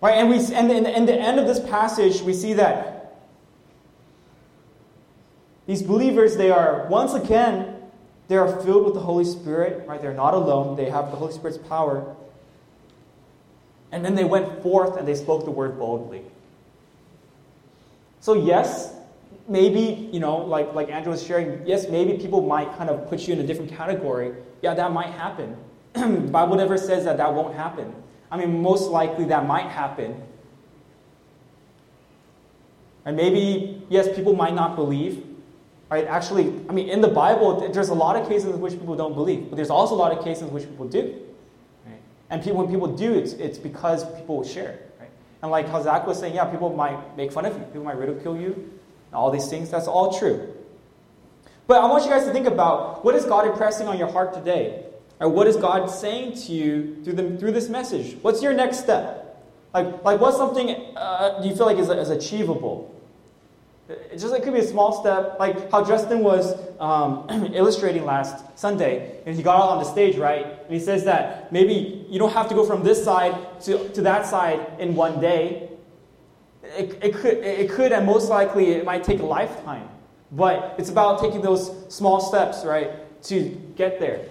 Right, 0.00 0.16
and 0.16 0.28
we 0.28 0.38
and 0.52 0.70
in, 0.70 0.84
in 0.84 1.06
the 1.06 1.14
end 1.14 1.38
of 1.38 1.46
this 1.46 1.60
passage, 1.60 2.22
we 2.22 2.34
see 2.34 2.54
that 2.54 3.02
these 5.66 5.82
believers, 5.82 6.36
they 6.36 6.50
are 6.50 6.88
once 6.88 7.14
again, 7.14 7.76
they 8.26 8.36
are 8.36 8.60
filled 8.62 8.84
with 8.84 8.94
the 8.94 9.00
Holy 9.00 9.24
Spirit, 9.24 9.86
right? 9.86 10.02
They're 10.02 10.12
not 10.12 10.34
alone. 10.34 10.76
They 10.76 10.90
have 10.90 11.10
the 11.10 11.16
Holy 11.16 11.32
Spirit's 11.32 11.58
power. 11.58 12.16
And 13.92 14.04
then 14.04 14.14
they 14.14 14.24
went 14.24 14.62
forth 14.62 14.96
and 14.96 15.06
they 15.06 15.14
spoke 15.14 15.44
the 15.44 15.50
word 15.50 15.78
boldly. 15.78 16.22
So 18.22 18.34
yes, 18.34 18.94
maybe, 19.48 20.08
you 20.12 20.20
know, 20.20 20.36
like, 20.36 20.72
like 20.74 20.88
Andrew 20.90 21.10
was 21.10 21.26
sharing, 21.26 21.66
yes, 21.66 21.88
maybe 21.88 22.16
people 22.18 22.40
might 22.40 22.72
kind 22.78 22.88
of 22.88 23.08
put 23.08 23.26
you 23.26 23.34
in 23.34 23.40
a 23.40 23.42
different 23.42 23.72
category. 23.72 24.32
Yeah, 24.62 24.74
that 24.74 24.92
might 24.92 25.08
happen. 25.08 25.56
Bible 26.30 26.54
never 26.54 26.78
says 26.78 27.04
that 27.04 27.16
that 27.16 27.34
won't 27.34 27.56
happen. 27.56 27.92
I 28.30 28.36
mean, 28.36 28.62
most 28.62 28.90
likely 28.90 29.24
that 29.24 29.44
might 29.44 29.66
happen. 29.66 30.22
And 33.04 33.16
maybe, 33.16 33.82
yes, 33.88 34.06
people 34.14 34.36
might 34.36 34.54
not 34.54 34.76
believe. 34.76 35.26
Right? 35.90 36.06
Actually, 36.06 36.54
I 36.68 36.72
mean, 36.72 36.88
in 36.90 37.00
the 37.00 37.08
Bible, 37.08 37.68
there's 37.72 37.88
a 37.88 37.94
lot 37.94 38.14
of 38.14 38.28
cases 38.28 38.54
in 38.54 38.60
which 38.60 38.74
people 38.74 38.94
don't 38.94 39.14
believe, 39.14 39.50
but 39.50 39.56
there's 39.56 39.68
also 39.68 39.96
a 39.96 40.00
lot 40.04 40.16
of 40.16 40.22
cases 40.22 40.44
in 40.44 40.52
which 40.52 40.62
people 40.62 40.86
do. 40.86 41.20
Right? 41.84 42.00
And 42.30 42.40
people, 42.40 42.60
when 42.60 42.70
people 42.70 42.86
do, 42.86 43.12
it's, 43.12 43.32
it's 43.32 43.58
because 43.58 44.04
people 44.14 44.44
share. 44.44 44.78
And 45.42 45.50
like 45.50 45.68
how 45.68 45.82
Zach 45.82 46.06
was 46.06 46.18
saying, 46.18 46.34
yeah, 46.34 46.44
people 46.44 46.74
might 46.74 47.16
make 47.16 47.32
fun 47.32 47.44
of 47.44 47.54
you, 47.56 47.64
people 47.64 47.84
might 47.84 47.98
ridicule 47.98 48.40
you, 48.40 48.78
all 49.12 49.30
these 49.30 49.48
things. 49.48 49.70
That's 49.70 49.88
all 49.88 50.16
true. 50.18 50.54
But 51.66 51.82
I 51.82 51.86
want 51.86 52.04
you 52.04 52.10
guys 52.10 52.24
to 52.24 52.32
think 52.32 52.46
about 52.46 53.04
what 53.04 53.14
is 53.14 53.24
God 53.24 53.46
impressing 53.46 53.88
on 53.88 53.98
your 53.98 54.10
heart 54.10 54.34
today? 54.34 54.86
Or 55.20 55.28
what 55.28 55.46
is 55.46 55.56
God 55.56 55.88
saying 55.88 56.34
to 56.46 56.52
you 56.52 57.02
through, 57.04 57.12
the, 57.12 57.36
through 57.38 57.52
this 57.52 57.68
message? 57.68 58.16
What's 58.22 58.42
your 58.42 58.52
next 58.54 58.80
step? 58.80 59.40
Like, 59.72 60.04
like 60.04 60.20
what's 60.20 60.36
something 60.36 60.70
uh, 60.96 61.40
do 61.40 61.48
you 61.48 61.54
feel 61.54 61.66
like 61.66 61.78
is, 61.78 61.88
is 61.88 62.10
achievable? 62.10 62.91
It 64.10 64.18
just 64.18 64.34
it 64.34 64.42
could 64.42 64.52
be 64.52 64.60
a 64.60 64.66
small 64.66 64.92
step, 65.00 65.38
like 65.38 65.70
how 65.70 65.84
Justin 65.84 66.20
was 66.20 66.54
um, 66.80 67.26
illustrating 67.54 68.04
last 68.04 68.58
Sunday, 68.58 69.20
and 69.26 69.36
he 69.36 69.42
got 69.42 69.56
out 69.56 69.70
on 69.70 69.78
the 69.78 69.84
stage, 69.84 70.16
right? 70.16 70.44
And 70.44 70.72
he 70.72 70.80
says 70.80 71.04
that 71.04 71.52
maybe 71.52 72.06
you 72.08 72.18
don't 72.18 72.32
have 72.32 72.48
to 72.48 72.54
go 72.54 72.64
from 72.64 72.82
this 72.82 73.02
side 73.02 73.34
to, 73.62 73.88
to 73.90 74.02
that 74.02 74.26
side 74.26 74.66
in 74.78 74.94
one 74.94 75.20
day. 75.20 75.68
It, 76.62 76.98
it, 77.02 77.14
could, 77.14 77.38
it 77.38 77.70
could, 77.70 77.92
and 77.92 78.06
most 78.06 78.28
likely, 78.28 78.70
it 78.70 78.84
might 78.84 79.04
take 79.04 79.20
a 79.20 79.26
lifetime. 79.26 79.88
But 80.30 80.76
it's 80.78 80.88
about 80.88 81.20
taking 81.20 81.42
those 81.42 81.70
small 81.94 82.20
steps, 82.20 82.64
right, 82.64 82.90
to 83.24 83.48
get 83.76 84.00
there. 84.00 84.24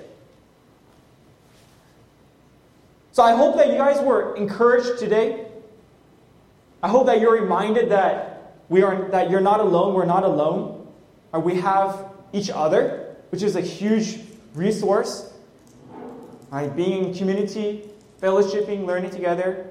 So 3.12 3.24
I 3.24 3.36
hope 3.36 3.57
that 3.57 3.68
you 3.68 3.76
guys 3.76 4.01
were 4.01 4.36
encouraged 4.36 4.97
today. 4.97 5.45
I 6.82 6.88
hope 6.88 7.05
that 7.05 7.20
you're 7.20 7.39
reminded 7.39 7.89
that 7.91 8.31
we 8.72 8.84
are 8.84 9.10
that 9.10 9.30
you're 9.30 9.42
not 9.42 9.60
alone, 9.60 9.94
we're 9.94 10.06
not 10.06 10.24
alone. 10.24 10.88
Or 11.34 11.42
we 11.42 11.56
have 11.56 12.06
each 12.32 12.50
other, 12.50 13.18
which 13.30 13.44
is 13.44 13.58
a 13.58 13.62
huge 13.62 14.18
resource. 14.54 15.30
Right? 16.50 16.74
Being 16.74 17.04
in 17.04 17.14
community, 17.14 17.90
fellowshipping, 18.22 18.86
learning 18.86 19.10
together. 19.10 19.70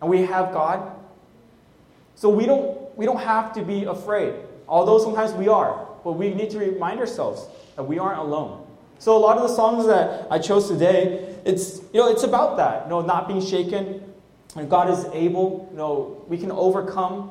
And 0.00 0.10
we 0.10 0.22
have 0.22 0.52
God. 0.52 0.90
So 2.16 2.28
we 2.28 2.46
don't 2.46 2.98
we 2.98 3.06
don't 3.06 3.20
have 3.20 3.52
to 3.52 3.62
be 3.62 3.84
afraid. 3.84 4.34
Although 4.66 4.98
sometimes 4.98 5.32
we 5.32 5.46
are, 5.46 5.86
but 6.02 6.14
we 6.14 6.34
need 6.34 6.50
to 6.50 6.58
remind 6.58 6.98
ourselves 6.98 7.46
that 7.76 7.84
we 7.84 8.00
aren't 8.00 8.18
alone. 8.18 8.66
So 8.98 9.16
a 9.16 9.22
lot 9.22 9.38
of 9.38 9.48
the 9.48 9.54
songs 9.54 9.86
that 9.86 10.26
I 10.32 10.40
chose 10.40 10.66
today, 10.66 11.36
it's 11.44 11.78
you 11.92 12.00
know, 12.00 12.10
it's 12.10 12.24
about 12.24 12.56
that, 12.56 12.86
you 12.86 12.90
know, 12.90 13.02
not 13.02 13.28
being 13.28 13.40
shaken. 13.40 14.02
And 14.56 14.68
God 14.68 14.90
is 14.90 15.04
able, 15.12 15.68
you 15.70 15.76
know, 15.76 16.24
we 16.26 16.38
can 16.38 16.50
overcome. 16.50 17.30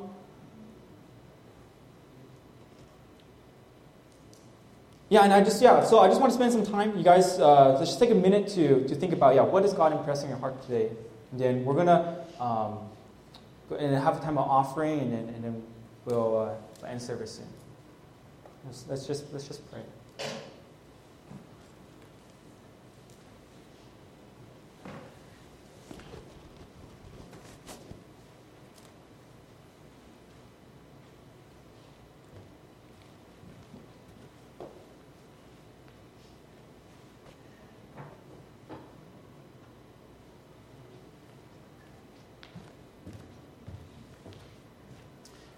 Yeah, 5.09 5.23
and 5.23 5.33
I 5.33 5.43
just 5.43 5.61
yeah, 5.61 5.83
so 5.83 5.99
I 5.99 6.07
just 6.07 6.19
want 6.19 6.31
to 6.31 6.35
spend 6.35 6.51
some 6.51 6.65
time, 6.65 6.97
you 6.97 7.03
guys, 7.03 7.39
uh, 7.39 7.77
just 7.79 7.99
take 7.99 8.09
a 8.09 8.15
minute 8.15 8.47
to 8.49 8.87
to 8.87 8.95
think 8.95 9.13
about 9.13 9.35
yeah, 9.35 9.41
what 9.41 9.63
is 9.65 9.73
God 9.73 9.91
impressing 9.91 10.29
your 10.29 10.39
heart 10.39 10.61
today, 10.63 10.89
and 11.31 11.39
then 11.39 11.65
we're 11.65 11.75
gonna 11.75 12.25
um, 12.39 12.79
and 13.77 13.95
have 13.95 14.17
a 14.17 14.21
time 14.21 14.37
of 14.37 14.47
offering, 14.49 14.99
and 15.01 15.13
then 15.13 15.35
and 15.35 15.43
then 15.43 15.63
we'll 16.05 16.37
uh, 16.83 16.87
end 16.87 17.01
service 17.01 17.35
soon. 17.35 17.47
Let's, 18.65 18.85
let's 18.89 19.05
just 19.05 19.31
let's 19.33 19.47
just 19.47 19.69
pray. 19.71 19.81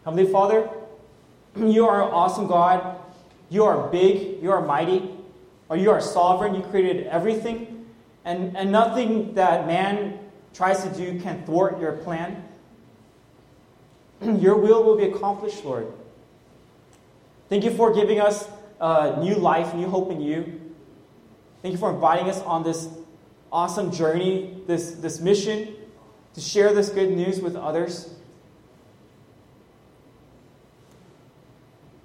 Heavenly 0.05 0.31
Father, 0.31 0.69
you 1.55 1.87
are 1.87 2.03
an 2.03 2.11
awesome 2.11 2.45
God. 2.45 2.99
You 3.49 3.63
are 3.63 3.87
big. 3.89 4.41
You 4.41 4.51
are 4.51 4.63
mighty. 4.63 5.09
Or 5.67 5.77
you 5.77 5.89
are 5.89 5.99
sovereign. 5.99 6.53
You 6.53 6.61
created 6.61 7.07
everything. 7.07 7.87
And, 8.23 8.55
and 8.55 8.71
nothing 8.71 9.33
that 9.33 9.65
man 9.65 10.19
tries 10.53 10.83
to 10.83 10.89
do 10.91 11.19
can 11.19 11.43
thwart 11.43 11.79
your 11.79 11.93
plan. 11.93 12.43
your 14.21 14.57
will 14.57 14.83
will 14.83 14.95
be 14.95 15.05
accomplished, 15.05 15.65
Lord. 15.65 15.91
Thank 17.49 17.63
you 17.63 17.71
for 17.71 17.91
giving 17.91 18.19
us 18.19 18.47
uh, 18.79 19.17
new 19.19 19.35
life, 19.35 19.73
new 19.73 19.89
hope 19.89 20.11
in 20.11 20.21
you. 20.21 20.61
Thank 21.63 21.73
you 21.73 21.79
for 21.79 21.91
inviting 21.91 22.29
us 22.29 22.41
on 22.41 22.61
this 22.61 22.89
awesome 23.51 23.91
journey, 23.91 24.61
this, 24.67 24.91
this 24.91 25.19
mission 25.19 25.73
to 26.35 26.41
share 26.41 26.75
this 26.75 26.89
good 26.89 27.09
news 27.09 27.39
with 27.39 27.55
others. 27.55 28.11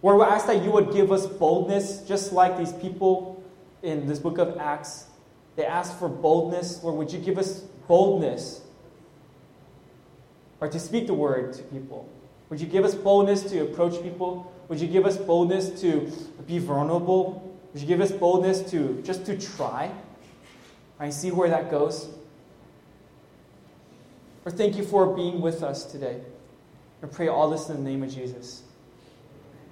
Lord, 0.03 0.19
we 0.19 0.25
ask 0.25 0.47
that 0.47 0.63
you 0.63 0.71
would 0.71 0.93
give 0.93 1.13
us 1.13 1.27
boldness, 1.27 2.03
just 2.03 2.33
like 2.33 2.57
these 2.57 2.73
people 2.73 3.43
in 3.83 4.07
this 4.07 4.19
book 4.19 4.39
of 4.39 4.57
Acts. 4.59 5.07
They 5.57 5.67
asked 5.67 5.99
for 5.99 6.09
boldness. 6.09 6.83
Lord, 6.83 6.97
would 6.97 7.13
you 7.13 7.19
give 7.19 7.37
us 7.37 7.61
boldness 7.87 8.63
or 10.61 10.69
to 10.69 10.79
speak 10.79 11.07
the 11.07 11.15
word 11.15 11.53
to 11.55 11.63
people? 11.65 12.09
Would 12.49 12.61
you 12.61 12.67
give 12.67 12.85
us 12.85 12.95
boldness 12.95 13.43
to 13.45 13.61
approach 13.61 14.03
people? 14.03 14.53
Would 14.69 14.81
you 14.81 14.89
give 14.89 15.07
us 15.07 15.17
boldness 15.17 15.81
to 15.83 16.11
be 16.47 16.59
vulnerable? 16.59 17.59
Would 17.73 17.83
you 17.83 17.89
give 17.89 18.01
us 18.01 18.11
boldness 18.11 18.71
to 18.71 19.01
just 19.03 19.27
to 19.27 19.39
try? 19.39 19.93
I 20.99 21.11
see 21.11 21.31
where 21.31 21.49
that 21.49 21.71
goes. 21.71 22.09
Or 24.45 24.51
thank 24.51 24.77
you 24.77 24.85
for 24.85 25.15
being 25.15 25.41
with 25.41 25.63
us 25.63 25.85
today. 25.85 26.21
I 27.03 27.07
pray 27.07 27.29
all 27.29 27.51
this 27.51 27.69
in 27.69 27.83
the 27.83 27.91
name 27.91 28.03
of 28.03 28.13
Jesus. 28.13 28.63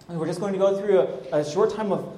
And 0.08 0.18
we're 0.18 0.26
just 0.26 0.40
going 0.40 0.54
to 0.54 0.58
go 0.58 0.78
through 0.78 1.00
a, 1.32 1.40
a 1.40 1.44
short 1.44 1.74
time 1.74 1.92
of 1.92 2.17